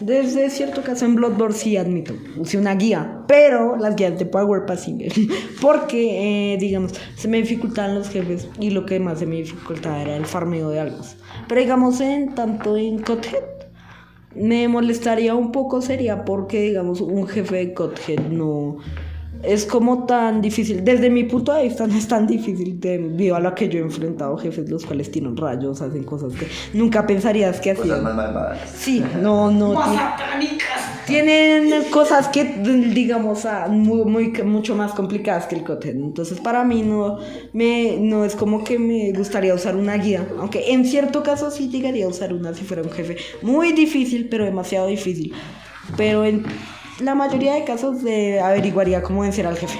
Desde 0.00 0.48
cierto 0.48 0.82
caso 0.82 1.04
en 1.04 1.14
Bloodborne 1.14 1.54
sí 1.54 1.76
admito, 1.76 2.14
usé 2.38 2.56
una 2.56 2.74
guía, 2.74 3.22
pero 3.28 3.76
las 3.76 3.96
guías 3.96 4.18
de 4.18 4.24
Power 4.24 4.64
Passing, 4.64 5.04
porque, 5.60 6.54
eh, 6.54 6.56
digamos, 6.58 6.94
se 7.16 7.28
me 7.28 7.36
dificultaban 7.36 7.96
los 7.96 8.08
jefes 8.08 8.48
y 8.60 8.70
lo 8.70 8.86
que 8.86 8.98
más 8.98 9.18
se 9.18 9.26
me 9.26 9.36
dificultaba 9.36 10.00
era 10.00 10.16
el 10.16 10.24
farmeo 10.24 10.70
de 10.70 10.80
algo. 10.80 11.02
Pero 11.48 11.60
digamos, 11.60 12.00
en 12.00 12.34
tanto 12.34 12.78
en 12.78 13.02
Cuphead, 13.02 13.44
me 14.34 14.68
molestaría 14.68 15.34
un 15.34 15.52
poco 15.52 15.82
sería 15.82 16.24
porque, 16.24 16.62
digamos, 16.62 17.02
un 17.02 17.26
jefe 17.26 17.56
de 17.56 17.74
Cuphead 17.74 18.20
no 18.30 18.78
es 19.42 19.64
como 19.66 20.04
tan 20.06 20.40
difícil, 20.42 20.84
desde 20.84 21.10
mi 21.10 21.24
punto 21.24 21.52
de 21.54 21.64
vista 21.64 21.86
no 21.86 21.94
es 21.96 22.08
tan 22.08 22.26
difícil 22.26 22.78
debido 22.80 23.36
a 23.36 23.40
lo 23.40 23.54
que 23.54 23.68
yo 23.68 23.78
he 23.78 23.82
enfrentado 23.82 24.36
jefes 24.36 24.68
los 24.68 24.84
cuales 24.84 25.10
tienen 25.10 25.36
rayos, 25.36 25.80
hacen 25.80 26.04
cosas 26.04 26.32
que 26.34 26.46
nunca 26.76 27.06
pensarías 27.06 27.60
que 27.60 27.70
hacían. 27.72 28.02
Sí, 28.74 29.02
no, 29.22 29.50
no. 29.50 29.74
ti- 30.38 30.48
Tienen 31.06 31.84
cosas 31.90 32.28
que, 32.28 32.44
digamos, 32.44 33.46
ah, 33.46 33.66
muy, 33.70 34.04
muy- 34.04 34.32
mucho 34.44 34.74
más 34.76 34.92
complicadas 34.92 35.46
que 35.46 35.54
el 35.56 35.64
Cuphead. 35.64 35.94
Entonces, 35.96 36.38
para 36.40 36.64
mí 36.64 36.82
no, 36.82 37.18
me, 37.54 37.96
no 37.98 38.24
es 38.26 38.34
como 38.36 38.62
que 38.62 38.78
me 38.78 39.12
gustaría 39.12 39.54
usar 39.54 39.74
una 39.76 39.94
guía. 39.96 40.26
Aunque 40.38 40.72
en 40.72 40.84
cierto 40.84 41.22
caso 41.22 41.50
sí 41.50 41.68
llegaría 41.70 42.04
a 42.04 42.08
usar 42.08 42.32
una 42.34 42.52
si 42.52 42.64
fuera 42.64 42.82
un 42.82 42.90
jefe 42.90 43.16
muy 43.42 43.72
difícil, 43.72 44.28
pero 44.30 44.44
demasiado 44.44 44.86
difícil. 44.88 45.32
Pero 45.96 46.24
en 46.26 46.44
la 47.00 47.14
mayoría 47.14 47.54
de 47.54 47.64
casos 47.64 48.02
de 48.02 48.40
averiguaría 48.40 49.02
cómo 49.02 49.22
vencer 49.22 49.46
al 49.46 49.56
jefe. 49.56 49.78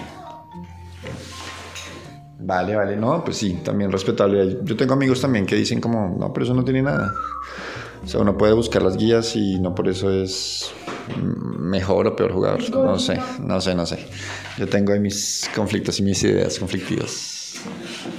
Vale, 2.40 2.76
vale, 2.76 2.96
no, 2.96 3.24
pues 3.24 3.36
sí, 3.36 3.60
también 3.64 3.92
respetable. 3.92 4.58
Yo 4.62 4.76
tengo 4.76 4.94
amigos 4.94 5.20
también 5.20 5.44
que 5.44 5.56
dicen 5.56 5.80
como, 5.80 6.16
no, 6.18 6.32
pero 6.32 6.44
eso 6.44 6.54
no 6.54 6.64
tiene 6.64 6.82
nada. 6.82 7.12
O 8.02 8.06
sea, 8.06 8.20
uno 8.20 8.38
puede 8.38 8.52
buscar 8.52 8.82
las 8.82 8.96
guías 8.96 9.34
y 9.36 9.58
no 9.58 9.74
por 9.74 9.88
eso 9.88 10.10
es 10.10 10.72
mejor 11.58 12.06
o 12.06 12.16
peor 12.16 12.32
jugador. 12.32 12.70
No 12.70 12.98
sé, 12.98 13.20
no 13.40 13.60
sé, 13.60 13.74
no 13.74 13.84
sé. 13.84 14.06
Yo 14.56 14.68
tengo 14.68 14.92
ahí 14.92 15.00
mis 15.00 15.50
conflictos 15.54 15.98
y 15.98 16.02
mis 16.02 16.22
ideas 16.22 16.58
conflictivas. 16.58 17.56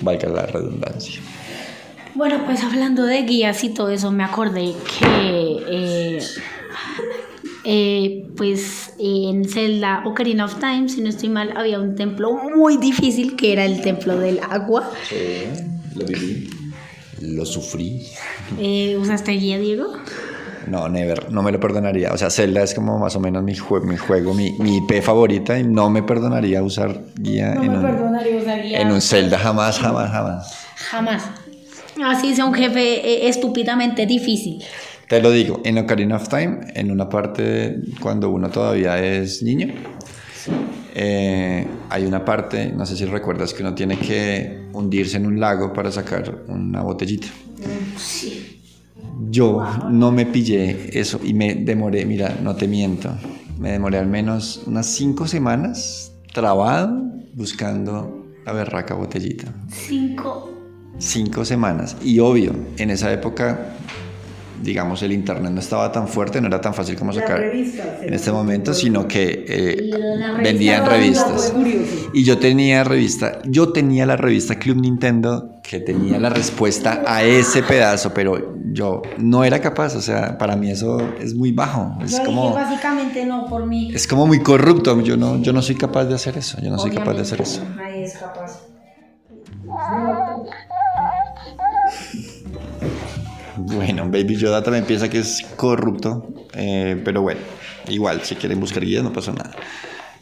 Valga 0.02 0.30
la 0.30 0.46
redundancia. 0.46 1.22
Bueno, 2.14 2.44
pues 2.46 2.64
hablando 2.64 3.04
de 3.06 3.22
guías 3.24 3.64
y 3.64 3.70
todo 3.70 3.90
eso, 3.90 4.12
me 4.12 4.24
acordé 4.24 4.74
que 5.00 5.64
eh, 5.70 6.20
eh, 7.72 8.26
pues 8.36 8.94
en 8.98 9.48
Zelda 9.48 10.02
Ocarina 10.08 10.46
of 10.46 10.56
Time, 10.60 10.90
si 10.90 11.02
no 11.02 11.10
estoy 11.10 11.30
mal, 11.30 11.54
había 11.56 11.80
un 11.80 11.94
templo 11.96 12.34
muy 12.34 12.78
difícil 12.78 13.36
que 13.36 13.54
era 13.54 13.64
el 13.64 13.82
templo 13.82 14.18
del 14.18 14.40
agua. 14.50 14.90
lo 15.96 16.06
viví, 16.06 16.50
lo 17.22 17.46
sufrí. 17.46 18.08
Eh, 18.60 18.98
¿Usaste 19.00 19.34
guía, 19.34 19.60
Diego? 19.60 19.86
No, 20.66 20.90
never, 20.90 21.32
no 21.32 21.44
me 21.44 21.52
lo 21.52 21.60
perdonaría. 21.60 22.12
O 22.12 22.18
sea, 22.18 22.30
Zelda 22.32 22.64
es 22.64 22.74
como 22.74 22.98
más 22.98 23.16
o 23.16 23.20
menos 23.20 23.44
mi, 23.44 23.54
jue- 23.56 23.84
mi 23.84 23.98
juego, 23.98 24.34
mi, 24.34 24.52
mi 24.60 24.78
IP 24.78 25.02
favorita 25.04 25.58
y 25.60 25.64
no 25.64 25.90
me 25.92 26.02
perdonaría 26.02 26.64
usar 26.64 27.02
guía 27.16 27.54
en, 27.54 27.70
un, 27.70 27.86
usar 27.86 28.64
guía. 28.64 28.82
en 28.82 28.92
un 28.92 29.02
Zelda. 29.02 29.38
Jamás, 29.38 29.78
jamás, 29.80 30.12
jamás. 30.12 30.54
Jamás. 30.76 31.24
Así 32.04 32.36
sea 32.36 32.46
un 32.46 32.54
jefe 32.54 32.82
eh, 33.08 33.30
estúpidamente 33.30 34.06
difícil. 34.06 34.64
Te 35.10 35.20
lo 35.24 35.32
digo, 35.32 35.60
en 35.66 35.80
Ocarina 35.80 36.18
of 36.18 36.30
Time, 36.30 36.60
en 36.76 36.92
una 36.92 37.10
parte 37.10 37.80
cuando 38.00 38.30
uno 38.30 38.48
todavía 38.52 39.04
es 39.04 39.42
niño, 39.42 39.74
eh, 40.94 41.66
hay 41.90 42.06
una 42.06 42.24
parte, 42.24 42.72
no 42.72 42.86
sé 42.86 42.96
si 42.96 43.06
recuerdas, 43.06 43.56
que 43.56 43.64
uno 43.64 43.74
tiene 43.74 43.98
que 43.98 44.68
hundirse 44.72 45.18
en 45.18 45.26
un 45.26 45.40
lago 45.40 45.74
para 45.74 45.92
sacar 45.92 46.44
una 46.48 46.84
botellita. 46.84 47.26
Yo 49.32 49.66
no 49.90 50.12
me 50.12 50.28
pillé 50.28 50.92
eso 50.94 51.20
y 51.24 51.34
me 51.34 51.56
demoré, 51.56 52.06
mira, 52.06 52.38
no 52.44 52.56
te 52.56 52.68
miento, 52.68 53.10
me 53.58 53.72
demoré 53.72 53.98
al 53.98 54.08
menos 54.08 54.62
unas 54.68 54.86
cinco 54.86 55.28
semanas 55.28 56.14
trabado 56.32 57.02
buscando 57.34 58.28
la 58.46 58.54
berraca 58.54 58.94
botellita. 58.94 59.52
Cinco. 59.70 60.54
Cinco 61.00 61.46
semanas. 61.46 61.98
Y 62.04 62.20
obvio, 62.20 62.54
en 62.78 62.92
esa 62.92 63.12
época, 63.12 63.74
digamos, 64.62 65.02
el 65.04 65.12
internet 65.12 65.52
no 65.52 65.60
estaba 65.60 65.92
tan 65.92 66.08
fuerte, 66.08 66.42
no 66.42 66.48
era 66.48 66.62
tan 66.62 66.74
fácil 66.74 66.96
como 66.96 67.14
sacar 67.14 67.40
revistas, 67.40 68.02
en 68.02 68.14
este 68.14 68.32
momento, 68.32 68.74
sino 68.74 69.08
que 69.08 69.46
eh, 69.48 69.90
revista 69.92 70.38
vendían 70.44 70.86
revistas. 70.86 71.54
Y 72.14 72.24
yo 72.24 72.38
tenía 72.38 72.84
revista, 72.84 73.40
yo 73.46 73.72
tenía 73.72 74.06
la 74.06 74.16
revista 74.16 74.56
Club 74.56 74.78
Nintendo 74.78 75.60
que 75.64 75.80
tenía 75.80 76.20
la 76.20 76.30
respuesta 76.30 77.04
a 77.06 77.24
ese 77.24 77.62
pedazo, 77.62 78.14
pero 78.14 78.56
yo 78.72 79.02
no 79.18 79.44
era 79.44 79.62
capaz, 79.62 79.96
o 79.96 80.02
sea, 80.02 80.38
para 80.38 80.56
mí 80.56 80.72
eso 80.72 81.00
es 81.20 81.36
muy 81.36 81.52
bajo, 81.52 81.98
es 82.04 82.20
como 82.22 82.54
básicamente 82.54 83.26
no 83.26 83.46
por 83.46 83.66
mí. 83.68 83.92
es 83.94 84.08
como 84.08 84.26
muy 84.26 84.42
corrupto, 84.42 85.00
yo 85.02 85.16
no 85.16 85.42
yo 85.42 85.54
no 85.54 85.62
soy 85.62 85.76
capaz 85.76 86.06
de 86.06 86.16
hacer 86.16 86.38
eso, 86.38 86.60
yo 86.62 86.70
no 86.70 86.80
soy 86.80 86.92
capaz 86.92 87.14
de 87.14 87.22
hacer 87.22 87.42
eso. 87.42 87.62
Nadie 87.76 88.06
es 88.06 88.18
capaz. 88.18 88.60
Bueno, 93.62 94.06
Baby 94.06 94.36
Yoda 94.38 94.64
también 94.64 94.86
piensa 94.86 95.10
que 95.10 95.20
es 95.20 95.46
corrupto, 95.56 96.28
eh, 96.54 97.00
pero 97.04 97.22
bueno, 97.22 97.42
igual, 97.90 98.22
si 98.24 98.36
quieren 98.36 98.60
buscar 98.60 98.84
guías 98.86 99.04
no 99.04 99.12
pasa 99.12 99.32
nada. 99.34 99.52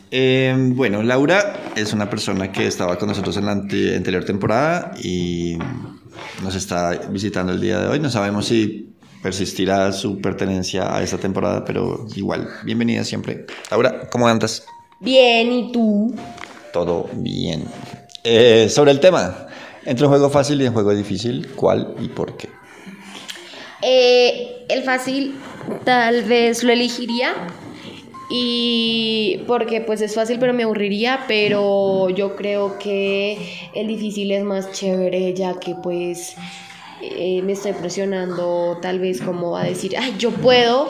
Eh, 0.09 0.55
bueno, 0.57 1.03
Laura 1.03 1.71
es 1.75 1.93
una 1.93 2.09
persona 2.09 2.51
que 2.51 2.65
estaba 2.65 2.97
con 2.97 3.09
nosotros 3.09 3.37
en 3.37 3.45
la 3.45 3.51
ante- 3.51 3.95
anterior 3.95 4.23
temporada 4.25 4.93
y 5.03 5.57
nos 6.41 6.55
está 6.55 6.91
visitando 7.11 7.51
el 7.53 7.61
día 7.61 7.79
de 7.79 7.87
hoy. 7.89 7.99
No 7.99 8.09
sabemos 8.09 8.45
si 8.47 8.93
persistirá 9.21 9.91
su 9.91 10.19
pertenencia 10.19 10.95
a 10.95 11.03
esta 11.03 11.17
temporada, 11.17 11.63
pero 11.65 12.05
igual, 12.15 12.47
bienvenida 12.63 13.03
siempre. 13.03 13.45
Laura, 13.69 14.07
¿cómo 14.11 14.27
andas? 14.27 14.63
Bien, 14.99 15.51
¿y 15.51 15.71
tú? 15.71 16.15
Todo 16.73 17.07
bien. 17.13 17.65
Eh, 18.23 18.67
sobre 18.69 18.91
el 18.91 18.99
tema, 18.99 19.47
entre 19.85 20.05
un 20.05 20.09
juego 20.11 20.29
fácil 20.29 20.61
y 20.61 20.67
un 20.67 20.73
juego 20.73 20.93
difícil, 20.95 21.49
¿cuál 21.55 21.93
y 21.99 22.07
por 22.07 22.35
qué? 22.37 22.49
Eh, 23.81 24.65
el 24.69 24.83
fácil 24.83 25.35
tal 25.83 26.23
vez 26.23 26.63
lo 26.63 26.73
elegiría 26.73 27.35
Y 28.29 29.43
porque 29.45 29.81
pues 29.81 30.01
es 30.01 30.15
fácil 30.15 30.39
pero 30.39 30.53
me 30.53 30.63
aburriría, 30.63 31.25
pero 31.27 32.09
yo 32.09 32.35
creo 32.35 32.79
que 32.79 33.37
el 33.75 33.87
difícil 33.87 34.31
es 34.31 34.43
más 34.43 34.71
chévere 34.71 35.33
ya 35.33 35.59
que 35.59 35.75
pues 35.75 36.35
eh, 37.01 37.41
me 37.43 37.53
estoy 37.53 37.73
presionando 37.73 38.79
tal 38.81 38.99
vez 38.99 39.21
como 39.21 39.55
a 39.55 39.63
decir, 39.63 39.95
ay, 39.97 40.15
yo 40.17 40.31
puedo. 40.31 40.89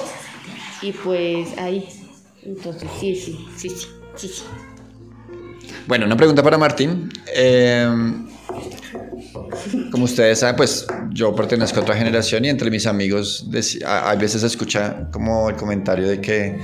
Y 0.82 0.92
pues 0.92 1.58
ahí. 1.58 1.88
Entonces 2.44 2.90
sí, 3.00 3.16
sí, 3.16 3.38
sí, 3.58 3.70
sí, 3.70 3.88
sí, 4.16 4.28
sí. 4.28 4.44
Bueno, 5.86 6.06
una 6.06 6.16
pregunta 6.16 6.42
para 6.44 6.58
Martín. 6.58 7.10
Eh, 7.36 7.88
como 9.92 10.06
ustedes 10.06 10.40
saben, 10.40 10.56
pues 10.56 10.88
yo 11.12 11.36
pertenezco 11.36 11.80
a 11.80 11.84
otra 11.84 11.96
generación 11.96 12.46
y 12.46 12.50
entre 12.50 12.70
mis 12.70 12.86
amigos 12.88 13.46
a, 13.86 14.16
veces 14.16 14.42
se 14.42 14.48
escucha 14.48 15.10
como 15.12 15.50
el 15.50 15.56
comentario 15.56 16.08
de 16.08 16.22
que 16.22 16.58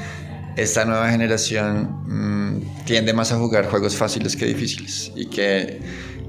esta 0.55 0.85
nueva 0.85 1.09
generación 1.09 2.03
mm, 2.05 2.85
tiende 2.85 3.13
más 3.13 3.31
a 3.31 3.37
jugar 3.37 3.67
juegos 3.69 3.95
fáciles 3.95 4.35
que 4.35 4.45
difíciles 4.45 5.11
y 5.15 5.25
que 5.25 5.81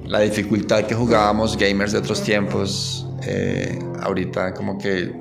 la 0.07 0.21
dificultad 0.21 0.85
que 0.85 0.95
jugábamos 0.95 1.57
gamers 1.57 1.93
de 1.93 1.99
otros 1.99 2.23
tiempos, 2.23 3.07
eh, 3.23 3.79
ahorita 4.01 4.55
como 4.55 4.79
que 4.79 5.13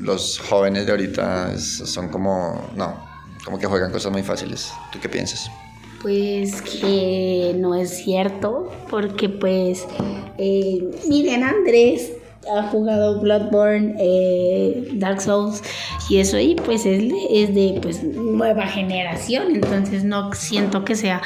los 0.00 0.38
jóvenes 0.38 0.86
de 0.86 0.92
ahorita 0.92 1.58
son 1.58 2.08
como, 2.08 2.70
no, 2.74 2.96
como 3.44 3.58
que 3.58 3.66
juegan 3.66 3.92
cosas 3.92 4.12
muy 4.12 4.22
fáciles. 4.22 4.72
¿Tú 4.92 4.98
qué 5.00 5.08
piensas? 5.08 5.50
Pues 6.00 6.62
que 6.62 7.54
no 7.58 7.74
es 7.74 7.90
cierto, 7.90 8.70
porque 8.88 9.28
pues, 9.28 9.86
eh, 10.38 10.82
miren, 11.06 11.44
Andrés 11.44 12.12
ha 12.50 12.62
jugado 12.68 13.20
Bloodborne, 13.20 13.96
eh, 13.98 14.88
Dark 14.94 15.20
Souls 15.20 15.62
y 16.08 16.18
eso, 16.18 16.38
y 16.38 16.54
pues 16.54 16.86
es 16.86 17.12
es 17.30 17.54
de 17.54 17.78
pues, 17.82 18.02
nueva 18.02 18.66
generación, 18.66 19.54
entonces 19.54 20.04
no 20.04 20.32
siento 20.32 20.84
que 20.84 20.96
sea 20.96 21.20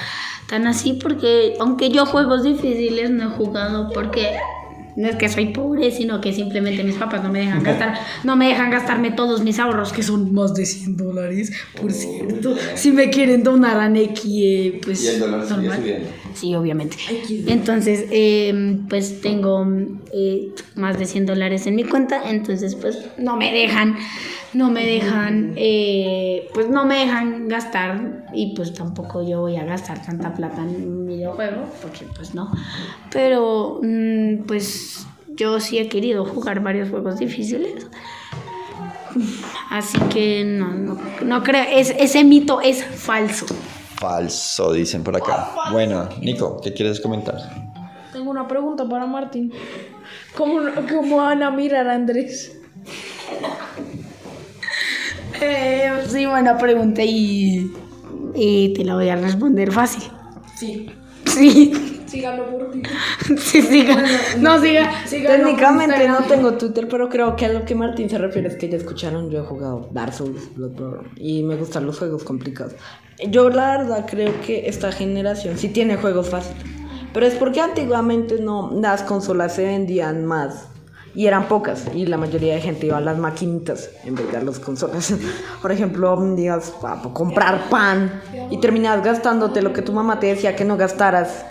tan 0.49 0.67
así, 0.67 0.95
porque 0.95 1.55
aunque 1.61 1.91
yo 1.91 2.05
juegos 2.05 2.43
difíciles 2.43 3.11
no 3.11 3.25
he 3.25 3.37
jugado 3.37 3.91
porque... 3.91 4.37
No 4.97 5.09
es 5.09 5.17
que 5.17 5.29
soy 5.29 5.47
pobre, 5.47 5.91
sino 5.91 6.21
que 6.21 6.33
simplemente 6.33 6.85
mis 6.85 6.95
papás 6.97 7.23
no 7.23 7.31
me 7.33 7.41
dejan 7.41 7.63
gastar, 7.63 7.95
no 8.23 8.37
me 8.37 8.49
dejan 8.49 8.71
gastarme 8.71 9.11
todos 9.11 9.43
mis 9.43 9.59
ahorros, 9.59 9.93
que 9.93 10.03
son 10.03 10.33
más 10.33 10.55
de 10.55 10.67
100 10.67 10.97
dólares, 10.97 11.53
por 11.81 11.93
cierto. 11.93 12.55
Si 12.77 12.93
me 12.93 13.11
quieren 13.11 13.43
donar 13.43 13.79
a 13.81 13.89
Neki, 13.89 14.47
eh, 14.47 14.81
pues 14.85 15.05
Y 15.05 15.09
el 15.09 15.21
dólar 15.21 15.43
sigue 15.43 15.57
normal. 15.57 15.79
subiendo. 15.81 16.09
Sí, 16.35 16.55
obviamente. 16.55 16.97
Entonces, 17.47 18.07
eh, 18.11 18.79
pues 18.89 19.21
tengo 19.21 19.67
eh, 20.13 20.49
más 20.77 20.99
de 20.99 21.07
100 21.07 21.27
dólares 21.27 21.67
en 21.67 21.75
mi 21.77 21.85
cuenta, 21.85 22.31
entonces 22.31 22.75
pues 22.75 22.99
no 23.19 23.37
me 23.37 23.53
dejan, 23.53 23.97
no 24.55 24.71
me 24.71 24.87
dejan, 24.87 25.55
eh, 25.57 26.49
pues 26.55 26.69
no 26.69 26.85
me 26.85 27.01
dejan 27.01 27.49
gastar 27.49 28.27
y 28.33 28.55
pues 28.55 28.73
tampoco 28.73 29.27
yo 29.27 29.41
voy 29.41 29.57
a 29.57 29.65
gastar 29.65 30.05
tanta 30.05 30.33
plata 30.35 30.63
en 30.63 30.89
un 30.89 31.07
videojuego, 31.07 31.65
porque 31.83 32.07
pues 32.15 32.35
no. 32.35 32.51
Pero 33.11 33.81
mm, 33.83 34.45
pues 34.47 35.07
yo 35.29 35.61
sí 35.61 35.79
he 35.79 35.89
querido 35.89 36.25
jugar 36.25 36.61
varios 36.61 36.91
juegos 36.91 37.19
difíciles. 37.19 37.87
Así 39.71 39.99
que 40.13 40.45
no, 40.45 40.73
no, 40.73 40.99
no 41.25 41.43
creo, 41.43 41.65
es, 41.71 41.91
ese 41.99 42.25
mito 42.25 42.61
es 42.61 42.85
falso. 42.85 43.47
Falso, 43.97 44.73
dicen 44.73 45.05
por 45.05 45.17
acá. 45.17 45.51
Bueno, 45.71 46.09
Nico, 46.21 46.61
¿qué 46.61 46.73
quieres 46.73 47.01
comentar? 47.01 47.37
Tengo 48.13 48.31
una 48.31 48.47
pregunta 48.47 48.89
para 48.89 49.07
Martín. 49.07 49.53
¿Cómo, 50.37 50.61
cómo 50.89 51.19
van 51.19 51.43
a 51.43 51.51
mirar 51.51 51.89
a 51.89 51.95
Andrés? 51.95 52.57
Eh, 55.41 55.91
sí, 56.09 56.27
buena 56.27 56.57
pregunta 56.59 57.03
y, 57.03 57.73
y 58.35 58.73
te 58.75 58.85
la 58.85 58.95
voy 58.95 59.09
a 59.09 59.17
responder 59.17 59.73
fácil. 59.73 60.05
Sí. 60.57 60.91
Sí, 61.27 61.73
Síganlo 62.15 62.49
por 62.49 62.71
ti. 62.71 62.83
sí, 63.39 63.61
siga. 63.61 64.05
No, 64.39 64.61
siga. 64.61 65.05
Síganlo 65.05 65.47
Técnicamente 65.47 66.07
no 66.07 66.19
tengo 66.23 66.55
Twitter, 66.55 66.87
pero 66.89 67.09
creo 67.09 67.35
que 67.35 67.47
a 67.47 67.53
lo 67.53 67.65
que 67.65 67.75
Martín 67.75 68.09
se 68.09 68.19
refiere 68.19 68.47
es 68.47 68.57
que 68.57 68.69
ya 68.69 68.77
escucharon, 68.77 69.31
yo 69.31 69.41
he 69.41 69.45
jugado 69.45 69.89
Dark 69.91 70.13
Souls, 70.13 70.55
Bloodborne 70.55 71.09
y 71.17 71.43
me 71.43 71.57
gustan 71.57 71.87
los 71.87 71.99
juegos 71.99 72.23
complicados. 72.23 72.75
Yo 73.31 73.51
la 73.51 73.79
verdad 73.79 74.07
creo 74.09 74.33
que 74.43 74.69
esta 74.69 74.93
generación 74.93 75.59
sí 75.59 75.69
tiene 75.69 75.97
juegos 75.97 76.29
fáciles, 76.29 76.63
pero 77.13 77.27
es 77.27 77.35
porque 77.35 77.61
antiguamente 77.61 78.41
no 78.41 78.71
las 78.81 79.03
consolas 79.03 79.57
se 79.57 79.65
vendían 79.65 80.25
más 80.25 80.69
y 81.15 81.27
eran 81.27 81.49
pocas 81.49 81.87
y 81.95 82.07
la 82.07 82.17
mayoría 82.17 82.55
de 82.55 82.61
gente 82.61 82.87
iba 82.87 82.99
a 82.99 83.01
las 83.01 83.19
maquinitas 83.19 83.91
en 84.05 84.15
vez 84.15 84.31
de 84.31 84.39
a 84.39 84.43
las 84.43 84.59
consolas. 84.59 85.15
Por 85.63 85.73
ejemplo, 85.73 86.17
digas 86.35 86.73
a 86.83 87.01
comprar 87.13 87.69
pan 87.69 88.23
y 88.51 88.59
terminabas 88.59 89.05
gastándote 89.05 89.63
lo 89.63 89.73
que 89.73 89.83
tu 89.83 89.93
mamá 89.93 90.19
te 90.19 90.27
decía 90.27 90.57
que 90.57 90.65
no 90.65 90.77
gastaras. 90.77 91.47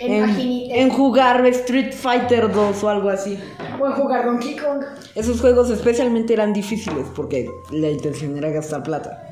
En, 0.00 0.22
en 0.38 0.90
jugar 0.90 1.44
Street 1.46 1.92
Fighter 1.92 2.52
2 2.52 2.84
o 2.84 2.88
algo 2.88 3.08
así. 3.08 3.36
Voy 3.80 3.90
a 3.90 3.96
jugar 3.96 4.26
Donkey 4.26 4.56
Kong. 4.56 4.84
Esos 5.16 5.40
juegos 5.40 5.70
especialmente 5.70 6.34
eran 6.34 6.52
difíciles 6.52 7.06
porque 7.16 7.50
la 7.72 7.90
intención 7.90 8.36
era 8.38 8.50
gastar 8.50 8.84
plata. 8.84 9.27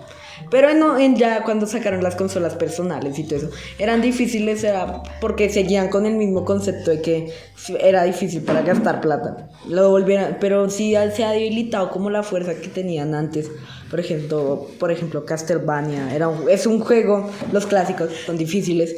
Pero 0.51 0.69
en, 0.71 0.83
en 1.01 1.17
ya 1.17 1.43
cuando 1.45 1.67
sacaron 1.67 2.03
las 2.03 2.15
consolas 2.17 2.55
personales 2.55 3.19
y 3.19 3.25
todo 3.25 3.37
eso, 3.39 3.51
eran 3.79 4.03
difíciles 4.03 4.63
era 4.65 5.03
porque 5.21 5.49
seguían 5.51 5.89
con 5.89 6.07
el 6.07 6.15
mismo 6.15 6.45
concepto 6.45 6.91
de 6.91 7.01
que 7.03 7.33
era 7.81 8.05
difícil 8.05 8.43
para 8.43 8.63
gastar 8.63 9.01
plata. 9.01 9.49
Lo 9.69 9.91
volvieron, 9.91 10.37
pero 10.41 10.69
sí 10.71 10.95
se 11.15 11.25
ha 11.25 11.31
debilitado 11.33 11.91
como 11.91 12.11
la 12.11 12.23
fuerza 12.23 12.55
que 12.55 12.69
tenían 12.69 13.15
antes. 13.15 13.51
Por 13.91 14.01
ejemplo, 14.01 14.69
por 14.79 14.91
ejemplo 14.91 15.25
Castlevania 15.25 16.15
era 16.15 16.29
un- 16.29 16.49
es 16.51 16.67
un 16.67 16.81
juego, 16.81 17.31
los 17.53 17.67
clásicos 17.67 18.11
son 18.27 18.37
difíciles, 18.37 18.97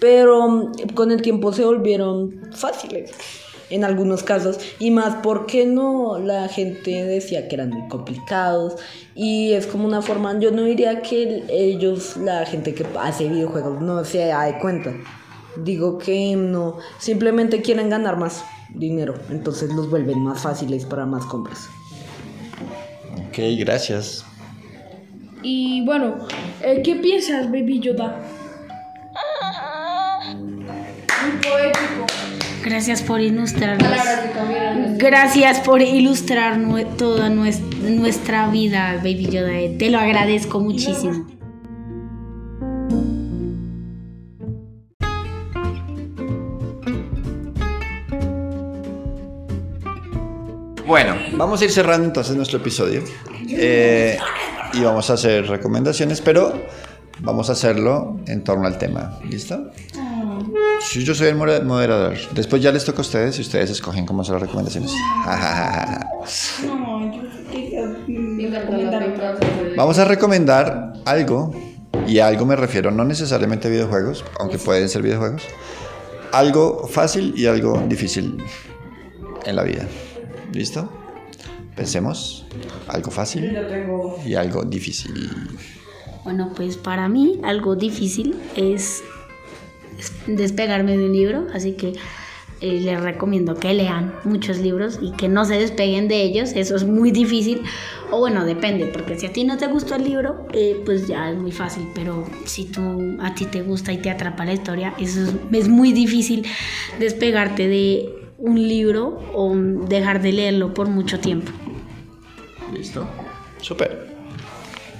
pero 0.00 0.70
con 0.94 1.10
el 1.10 1.22
tiempo 1.22 1.52
se 1.52 1.64
volvieron 1.64 2.50
fáciles 2.54 3.10
en 3.70 3.84
algunos 3.84 4.22
casos 4.22 4.58
y 4.78 4.90
más 4.90 5.16
porque 5.22 5.66
no 5.66 6.18
la 6.18 6.48
gente 6.48 7.04
decía 7.04 7.48
que 7.48 7.56
eran 7.56 7.70
muy 7.70 7.88
complicados 7.88 8.76
y 9.14 9.52
es 9.52 9.66
como 9.66 9.86
una 9.86 10.02
forma 10.02 10.38
yo 10.38 10.50
no 10.50 10.64
diría 10.64 11.02
que 11.02 11.44
ellos 11.48 12.16
la 12.16 12.46
gente 12.46 12.74
que 12.74 12.86
hace 13.00 13.28
videojuegos 13.28 13.80
no 13.80 14.04
se 14.04 14.26
da 14.26 14.44
de 14.44 14.58
cuenta 14.58 14.94
digo 15.56 15.98
que 15.98 16.36
no 16.36 16.78
simplemente 16.98 17.62
quieren 17.62 17.90
ganar 17.90 18.16
más 18.16 18.44
dinero 18.74 19.14
entonces 19.30 19.72
los 19.72 19.90
vuelven 19.90 20.20
más 20.20 20.42
fáciles 20.42 20.84
para 20.84 21.06
más 21.06 21.24
compras 21.26 21.68
Ok, 23.28 23.38
gracias. 23.58 24.24
Y 25.42 25.84
bueno, 25.84 26.16
eh, 26.62 26.82
¿qué 26.82 26.96
piensas, 26.96 27.46
Baby 27.46 27.80
Yoda? 27.80 28.20
Muy 30.34 31.32
poético. 31.42 31.77
Gracias 32.64 33.02
por 33.02 33.20
ilustrarnos. 33.20 33.88
Gracias 34.98 35.60
por 35.60 35.80
ilustrar 35.80 36.58
nue- 36.58 36.86
toda 36.96 37.28
nues- 37.30 37.60
nuestra 37.82 38.48
vida, 38.48 38.94
Baby 38.96 39.26
Yoda. 39.30 39.58
Eh, 39.60 39.76
Te 39.78 39.90
lo 39.90 39.98
agradezco 39.98 40.60
muchísimo. 40.60 41.26
Bueno, 50.86 51.16
vamos 51.36 51.60
a 51.60 51.64
ir 51.66 51.70
cerrando 51.70 52.06
entonces 52.06 52.34
nuestro 52.34 52.58
episodio. 52.58 53.02
Eh, 53.50 54.18
y 54.72 54.80
vamos 54.82 55.10
a 55.10 55.14
hacer 55.14 55.46
recomendaciones, 55.46 56.20
pero 56.20 56.62
vamos 57.20 57.50
a 57.50 57.52
hacerlo 57.52 58.18
en 58.26 58.42
torno 58.42 58.66
al 58.66 58.78
tema. 58.78 59.18
¿Listo? 59.28 59.70
Sí, 60.80 61.04
yo 61.04 61.14
soy 61.14 61.28
el 61.28 61.36
moderador. 61.36 62.16
Después 62.32 62.62
ya 62.62 62.72
les 62.72 62.84
toca 62.84 62.98
a 62.98 63.02
ustedes 63.02 63.38
y 63.38 63.42
ustedes 63.42 63.70
escogen 63.70 64.06
cómo 64.06 64.22
hacer 64.22 64.34
las 64.34 64.42
recomendaciones. 64.42 64.92
Vamos 69.76 69.98
a 69.98 70.04
recomendar 70.04 70.94
algo, 71.04 71.52
y 72.06 72.20
a 72.20 72.28
algo 72.28 72.46
me 72.46 72.56
refiero 72.56 72.90
no 72.90 73.04
necesariamente 73.04 73.68
videojuegos, 73.68 74.24
aunque 74.38 74.58
pueden 74.58 74.88
ser 74.88 75.02
videojuegos, 75.02 75.42
algo 76.32 76.86
fácil 76.86 77.34
y 77.36 77.46
algo 77.46 77.82
difícil 77.88 78.38
en 79.44 79.56
la 79.56 79.62
vida. 79.62 79.86
¿Listo? 80.52 80.90
Pensemos, 81.76 82.46
algo 82.88 83.10
fácil 83.10 83.56
y 84.24 84.34
algo 84.34 84.64
difícil. 84.64 85.30
Bueno, 86.24 86.52
pues 86.54 86.76
para 86.76 87.08
mí 87.08 87.40
algo 87.44 87.76
difícil 87.76 88.36
es 88.56 89.02
despegarme 90.26 90.96
de 90.96 91.04
un 91.06 91.12
libro, 91.12 91.46
así 91.52 91.72
que 91.72 91.94
eh, 92.60 92.80
les 92.80 93.00
recomiendo 93.00 93.54
que 93.54 93.72
lean 93.72 94.12
muchos 94.24 94.58
libros 94.58 94.98
y 95.00 95.12
que 95.12 95.28
no 95.28 95.44
se 95.44 95.54
despeguen 95.54 96.08
de 96.08 96.22
ellos, 96.22 96.52
eso 96.56 96.74
es 96.74 96.84
muy 96.84 97.12
difícil, 97.12 97.62
o 98.10 98.18
bueno, 98.18 98.44
depende, 98.44 98.86
porque 98.86 99.16
si 99.16 99.26
a 99.26 99.32
ti 99.32 99.44
no 99.44 99.58
te 99.58 99.68
gustó 99.68 99.94
el 99.94 100.04
libro, 100.04 100.48
eh, 100.52 100.80
pues 100.84 101.06
ya 101.06 101.30
es 101.30 101.38
muy 101.38 101.52
fácil, 101.52 101.86
pero 101.94 102.26
si 102.46 102.64
tú, 102.64 103.16
a 103.20 103.34
ti 103.34 103.44
te 103.44 103.62
gusta 103.62 103.92
y 103.92 103.98
te 103.98 104.10
atrapa 104.10 104.44
la 104.44 104.54
historia, 104.54 104.94
eso 104.98 105.22
es, 105.22 105.34
es 105.52 105.68
muy 105.68 105.92
difícil 105.92 106.46
despegarte 106.98 107.68
de 107.68 108.12
un 108.38 108.56
libro 108.56 109.20
o 109.34 109.54
dejar 109.88 110.20
de 110.20 110.32
leerlo 110.32 110.74
por 110.74 110.88
mucho 110.88 111.20
tiempo. 111.20 111.52
¿Listo? 112.72 113.06
Super. 113.60 114.08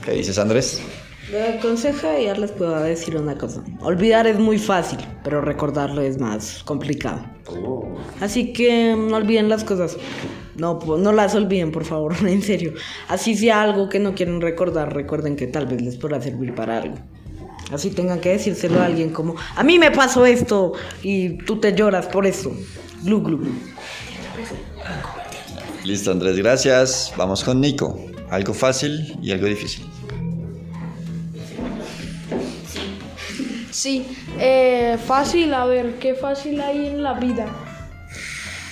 ¿Qué 0.05 0.13
dices, 0.13 0.39
Andrés? 0.39 0.81
De 1.31 1.59
consejo 1.61 2.09
ya 2.19 2.35
les 2.35 2.53
puedo 2.53 2.81
decir 2.81 3.17
una 3.17 3.37
cosa. 3.37 3.63
Olvidar 3.81 4.27
es 4.27 4.39
muy 4.39 4.59
fácil, 4.59 4.99
pero 5.23 5.43
recordarlo 5.43 6.01
es 6.01 6.19
más 6.19 6.63
complicado. 6.65 7.23
Así 8.21 8.53
que 8.55 8.97
no 8.97 9.17
olviden 9.17 9.51
las 9.51 9.63
cosas. 9.63 9.99
No, 10.57 10.79
no 10.99 11.13
las 11.13 11.35
olviden, 11.35 11.71
por 11.71 11.85
favor, 11.85 12.15
en 12.27 12.43
serio. 12.43 12.73
Así 13.09 13.37
sea 13.37 13.63
algo 13.63 13.91
que 13.91 13.99
no 13.99 14.15
quieren 14.15 14.41
recordar, 14.41 14.95
recuerden 14.95 15.37
que 15.37 15.47
tal 15.47 15.67
vez 15.67 15.83
les 15.83 15.97
podrá 15.97 16.21
servir 16.21 16.55
para 16.55 16.79
algo. 16.79 16.97
Así 17.71 17.91
tengan 17.91 18.21
que 18.21 18.31
decírselo 18.31 18.81
a 18.81 18.87
alguien 18.87 19.11
como, 19.11 19.35
a 19.55 19.63
mí 19.63 19.79
me 19.79 19.91
pasó 19.91 20.25
esto 20.25 20.73
y 21.03 21.37
tú 21.45 21.61
te 21.61 21.75
lloras 21.75 22.07
por 22.07 22.27
eso. 22.27 22.51
Glu, 23.03 23.23
glu, 23.23 23.39
glu. 23.39 23.51
Listo, 25.85 26.11
Andrés, 26.11 26.37
gracias. 26.39 27.13
Vamos 27.19 27.45
con 27.45 27.61
Nico. 27.61 27.99
Algo 28.31 28.55
fácil 28.55 29.19
y 29.23 29.33
algo 29.33 29.47
difícil. 29.47 29.85
Sí, 33.79 34.05
eh, 34.41 34.99
fácil, 35.07 35.55
a 35.55 35.65
ver, 35.65 36.01
¿qué 36.01 36.17
fácil 36.17 36.61
hay 36.61 36.89
en 36.89 37.01
la 37.01 37.13
vida? 37.13 37.47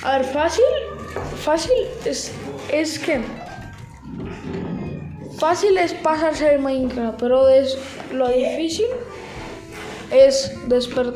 A 0.03 0.19
ver, 0.19 0.27
fácil, 0.27 0.65
fácil 1.45 1.71
es, 2.05 2.33
es 2.73 2.99
que... 2.99 3.21
Fácil 5.39 5.79
es 5.79 5.95
pasarse 5.95 6.53
el 6.53 6.61
Minecraft, 6.61 7.21
pero 7.21 7.47
lo 8.15 8.29
difícil 8.31 8.87
es, 10.11 10.53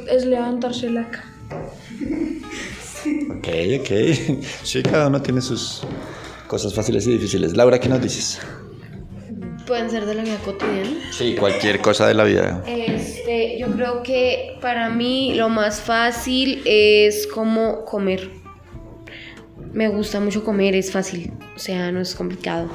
es 0.09 0.25
levantarse 0.25 0.89
la 0.89 1.11
cama. 1.11 1.35
Ok, 3.39 3.49
ok. 3.81 4.45
Sí, 4.63 4.85
cada 4.85 5.09
uno 5.09 5.21
tiene 5.21 5.41
sus 5.41 5.83
cosas 6.47 6.73
fáciles 6.73 7.09
y 7.09 7.15
difíciles. 7.15 7.57
Laura, 7.57 7.81
¿qué 7.81 7.89
nos 7.89 8.01
dices? 8.01 8.39
Pueden 9.71 9.89
ser 9.89 10.05
de 10.05 10.17
la 10.17 10.25
vida 10.25 10.37
cotidiana. 10.45 10.91
Sí, 11.13 11.37
cualquier 11.37 11.81
cosa 11.81 12.09
de 12.09 12.15
la 12.15 12.25
vida. 12.25 12.61
Este, 12.67 13.57
yo 13.57 13.69
creo 13.69 14.03
que 14.03 14.59
para 14.61 14.91
mí 14.91 15.35
lo 15.35 15.49
más 15.49 15.81
fácil 15.81 16.61
es 16.65 17.29
como 17.29 17.85
comer. 17.85 18.31
Me 19.73 19.87
gusta 19.87 20.19
mucho 20.19 20.43
comer, 20.43 20.75
es 20.75 20.91
fácil, 20.91 21.31
o 21.55 21.59
sea, 21.61 21.93
no 21.93 22.01
es 22.01 22.17
complicado. 22.17 22.69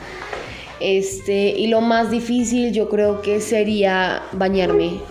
Este, 0.80 1.50
y 1.50 1.68
lo 1.68 1.82
más 1.82 2.12
difícil 2.12 2.72
yo 2.72 2.88
creo 2.88 3.22
que 3.22 3.42
sería 3.42 4.24
bañarme. 4.32 5.02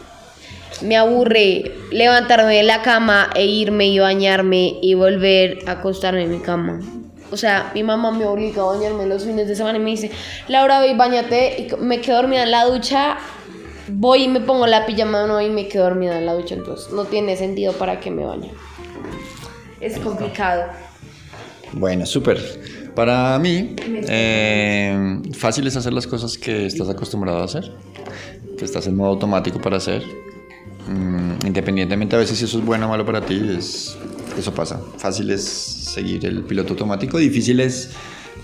Me 0.80 0.96
aburre 0.96 1.70
levantarme 1.90 2.56
de 2.56 2.62
la 2.62 2.80
cama 2.80 3.28
e 3.34 3.44
irme 3.44 3.88
y 3.88 3.98
bañarme 3.98 4.78
y 4.80 4.94
volver 4.94 5.58
a 5.66 5.72
acostarme 5.72 6.22
en 6.22 6.30
mi 6.30 6.40
cama. 6.40 6.80
O 7.34 7.36
sea, 7.36 7.72
mi 7.74 7.82
mamá 7.82 8.12
me 8.12 8.24
obliga 8.26 8.62
a 8.62 8.66
bañarme 8.66 9.06
los 9.06 9.24
fines 9.24 9.48
de 9.48 9.56
semana 9.56 9.76
y 9.76 9.80
me 9.82 9.90
dice, 9.90 10.12
Laura, 10.46 10.78
ve 10.78 10.92
y 10.92 10.96
bañate. 10.96 11.62
Y 11.62 11.76
me 11.82 12.00
quedo 12.00 12.18
dormida 12.18 12.44
en 12.44 12.52
la 12.52 12.64
ducha, 12.64 13.18
voy 13.88 14.22
y 14.22 14.28
me 14.28 14.40
pongo 14.40 14.68
la 14.68 14.86
pijama 14.86 15.26
no, 15.26 15.40
y 15.40 15.50
me 15.50 15.66
quedo 15.66 15.82
dormida 15.82 16.16
en 16.16 16.26
la 16.26 16.34
ducha. 16.34 16.54
Entonces, 16.54 16.92
no 16.92 17.04
tiene 17.06 17.36
sentido 17.36 17.72
para 17.72 17.98
que 17.98 18.12
me 18.12 18.24
bañe. 18.24 18.52
Es 19.80 19.98
complicado. 19.98 20.62
Bueno, 21.72 22.06
súper. 22.06 22.38
Para 22.94 23.36
mí, 23.40 23.74
eh, 24.08 25.20
fácil 25.36 25.66
es 25.66 25.76
hacer 25.76 25.92
las 25.92 26.06
cosas 26.06 26.38
que 26.38 26.66
estás 26.66 26.88
acostumbrado 26.88 27.40
a 27.40 27.44
hacer, 27.46 27.72
que 28.56 28.64
estás 28.64 28.86
en 28.86 28.96
modo 28.96 29.10
automático 29.10 29.60
para 29.60 29.78
hacer. 29.78 30.04
Mm, 30.86 31.46
independientemente 31.46 32.14
a 32.14 32.20
veces 32.20 32.38
si 32.38 32.44
eso 32.44 32.58
es 32.58 32.64
bueno 32.64 32.86
o 32.86 32.90
malo 32.90 33.04
para 33.04 33.20
ti, 33.22 33.42
es, 33.58 33.96
eso 34.38 34.54
pasa. 34.54 34.80
Fácil 34.98 35.30
es 35.30 35.42
seguir 35.44 36.24
el 36.26 36.42
piloto 36.42 36.72
automático, 36.72 37.18
difícil 37.18 37.60
es 37.60 37.90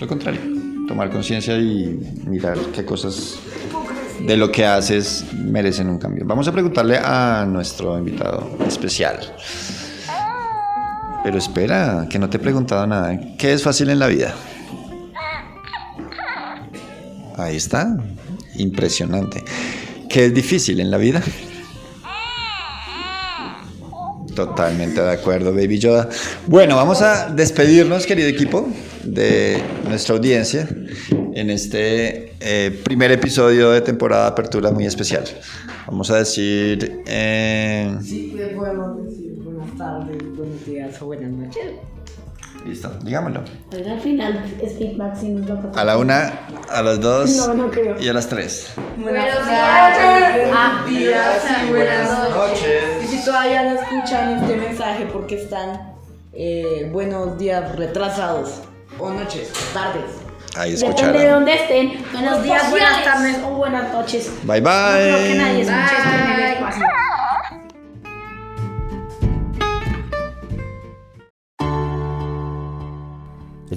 lo 0.01 0.07
contrario, 0.07 0.41
tomar 0.89 1.11
conciencia 1.11 1.59
y 1.59 1.99
mirar 2.27 2.59
qué 2.75 2.85
cosas 2.85 3.39
de 4.27 4.37
lo 4.37 4.51
que 4.51 4.65
haces 4.65 5.25
merecen 5.33 5.89
un 5.89 5.99
cambio. 5.99 6.25
Vamos 6.27 6.49
a 6.49 6.53
preguntarle 6.53 6.99
a 6.99 7.47
nuestro 7.49 7.99
invitado 7.99 8.59
especial. 8.67 9.19
Pero 11.23 11.37
espera, 11.37 12.07
que 12.09 12.19
no 12.19 12.31
te 12.31 12.39
he 12.39 12.41
preguntado 12.41 12.87
nada. 12.87 13.19
¿Qué 13.37 13.53
es 13.53 13.63
fácil 13.63 13.91
en 13.91 13.99
la 13.99 14.07
vida? 14.07 14.35
Ahí 17.37 17.57
está. 17.57 17.97
Impresionante. 18.57 19.45
¿Qué 20.09 20.27
es 20.27 20.35
difícil 20.35 20.81
en 20.81 20.91
la 20.91 20.97
vida? 20.97 21.23
Totalmente 24.35 25.01
de 25.01 25.11
acuerdo, 25.11 25.53
Baby 25.53 25.79
Yoda. 25.79 26.09
Bueno, 26.47 26.77
vamos 26.77 27.03
a 27.03 27.31
despedirnos, 27.31 28.07
querido 28.07 28.29
equipo, 28.29 28.69
de 29.05 29.61
nuestra 29.89 30.15
audiencia 30.15 30.69
en 31.35 31.51
este 31.51 32.35
eh, 32.41 32.81
primer 32.85 33.11
episodio 33.13 33.71
de 33.71 33.81
temporada 33.81 34.29
apertura 34.29 34.71
muy 34.71 34.87
especial. 34.87 35.25
Vamos 35.87 36.11
a 36.11 36.19
decir... 36.19 37.03
eh, 37.07 37.97
Sí, 38.03 38.37
podemos 38.57 39.05
decir 39.05 39.33
buenas 39.37 39.77
tardes, 39.77 40.17
buenos 40.37 40.65
días 40.67 41.03
o 41.03 41.07
buenas 41.07 41.31
noches. 41.33 41.73
Listo, 42.67 42.91
digámoslo. 43.03 43.41
Oiga, 43.73 43.93
al 43.93 44.01
final 44.01 44.45
es 44.63 44.77
feedback 44.77 45.17
si 45.17 45.29
nos 45.31 45.49
lo 45.49 45.73
A 45.75 45.83
la 45.85 45.97
una, 45.97 46.33
a 46.69 46.83
las 46.83 47.01
dos 47.01 47.31
No, 47.49 47.55
no 47.55 47.71
creo. 47.71 47.99
y 47.99 48.09
a 48.09 48.13
las 48.13 48.29
tres. 48.29 48.73
Buenas 48.99 49.35
tardes, 49.35 49.49
Ah, 50.53 50.83
buenos 50.85 50.91
días 50.91 51.43
y 51.67 51.71
buenas 51.71 52.11
noches. 52.11 52.37
noches. 52.37 52.83
Y 53.05 53.07
si 53.17 53.25
todavía 53.25 53.63
no 53.63 53.81
escuchan 53.81 54.41
este 54.43 54.57
mensaje 54.57 55.07
porque 55.11 55.43
están 55.43 55.95
eh, 56.35 56.89
buenos 56.93 57.39
días 57.39 57.75
retrasados 57.77 58.61
o 58.99 59.11
noches, 59.11 59.51
tardes. 59.73 60.05
Ahí 60.57 60.73
Depende 60.73 60.97
de 60.97 61.01
escucharon. 61.01 61.31
dónde 61.33 61.55
estén. 61.55 62.05
Buenos 62.13 62.43
días, 62.43 62.71
buenas 62.71 63.05
tardes 63.05 63.37
o 63.45 63.51
buenas 63.51 63.93
noches. 63.93 64.31
Bye 64.43 64.61
No 64.61 64.71
creo 64.71 65.17
que 65.19 65.35
nadie 65.37 65.53
bye. 65.53 65.63
escuche 65.63 65.97
en 65.97 66.40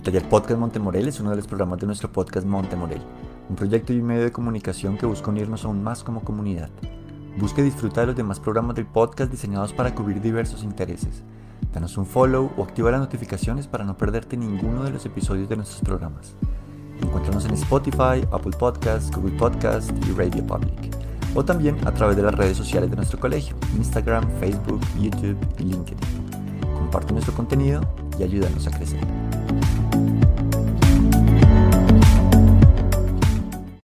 taller 0.04 0.28
Podcast 0.28 0.60
Montemorel 0.60 1.08
es 1.08 1.22
uno 1.22 1.30
de 1.30 1.38
los 1.38 1.48
programas 1.48 1.80
de 1.80 1.86
nuestro 1.86 2.12
podcast 2.12 2.46
Montemorel, 2.46 3.02
un 3.50 3.56
proyecto 3.56 3.94
y 3.94 4.00
un 4.00 4.08
medio 4.08 4.24
de 4.24 4.34
comunicación 4.34 4.98
que 4.98 5.06
busca 5.06 5.32
unirnos 5.32 5.64
aún 5.64 5.82
más 5.82 6.04
como 6.04 6.24
comunidad. 6.24 6.70
Busca 7.38 7.62
y 7.62 7.64
disfruta 7.64 8.02
de 8.02 8.08
los 8.08 8.16
demás 8.16 8.40
programas 8.40 8.76
del 8.76 8.86
podcast 8.86 9.32
diseñados 9.32 9.72
para 9.72 9.96
cubrir 9.96 10.22
diversos 10.22 10.64
intereses. 10.64 11.24
Danos 11.74 11.98
un 11.98 12.06
follow 12.06 12.52
o 12.58 12.64
activa 12.64 12.92
las 12.92 13.00
notificaciones 13.00 13.68
para 13.68 13.86
no 13.86 13.98
perderte 13.98 14.36
ninguno 14.36 14.84
de 14.84 14.92
los 14.92 15.06
episodios 15.06 15.48
de 15.48 15.56
nuestros 15.56 15.82
programas. 15.82 16.36
Encuéntranos 17.02 17.46
en 17.46 17.54
Spotify, 17.54 18.28
Apple 18.32 18.58
Podcasts, 18.60 19.10
Google 19.16 19.38
Podcasts 19.38 19.94
y 20.06 20.12
Radio 20.12 20.46
Public. 20.46 20.98
O 21.34 21.46
también 21.46 21.78
a 21.88 21.94
través 21.94 22.18
de 22.18 22.24
las 22.24 22.36
redes 22.36 22.58
sociales 22.58 22.90
de 22.90 22.98
nuestro 22.98 23.20
colegio, 23.20 23.56
Instagram, 23.78 24.30
Facebook, 24.40 24.82
YouTube 25.00 25.38
y 25.60 25.64
LinkedIn. 25.64 25.98
Comparte 26.76 27.14
nuestro 27.14 27.34
contenido 27.34 27.82
y 28.20 28.24
ayúdanos 28.24 28.68
a 28.68 28.72
crecer. 28.72 29.00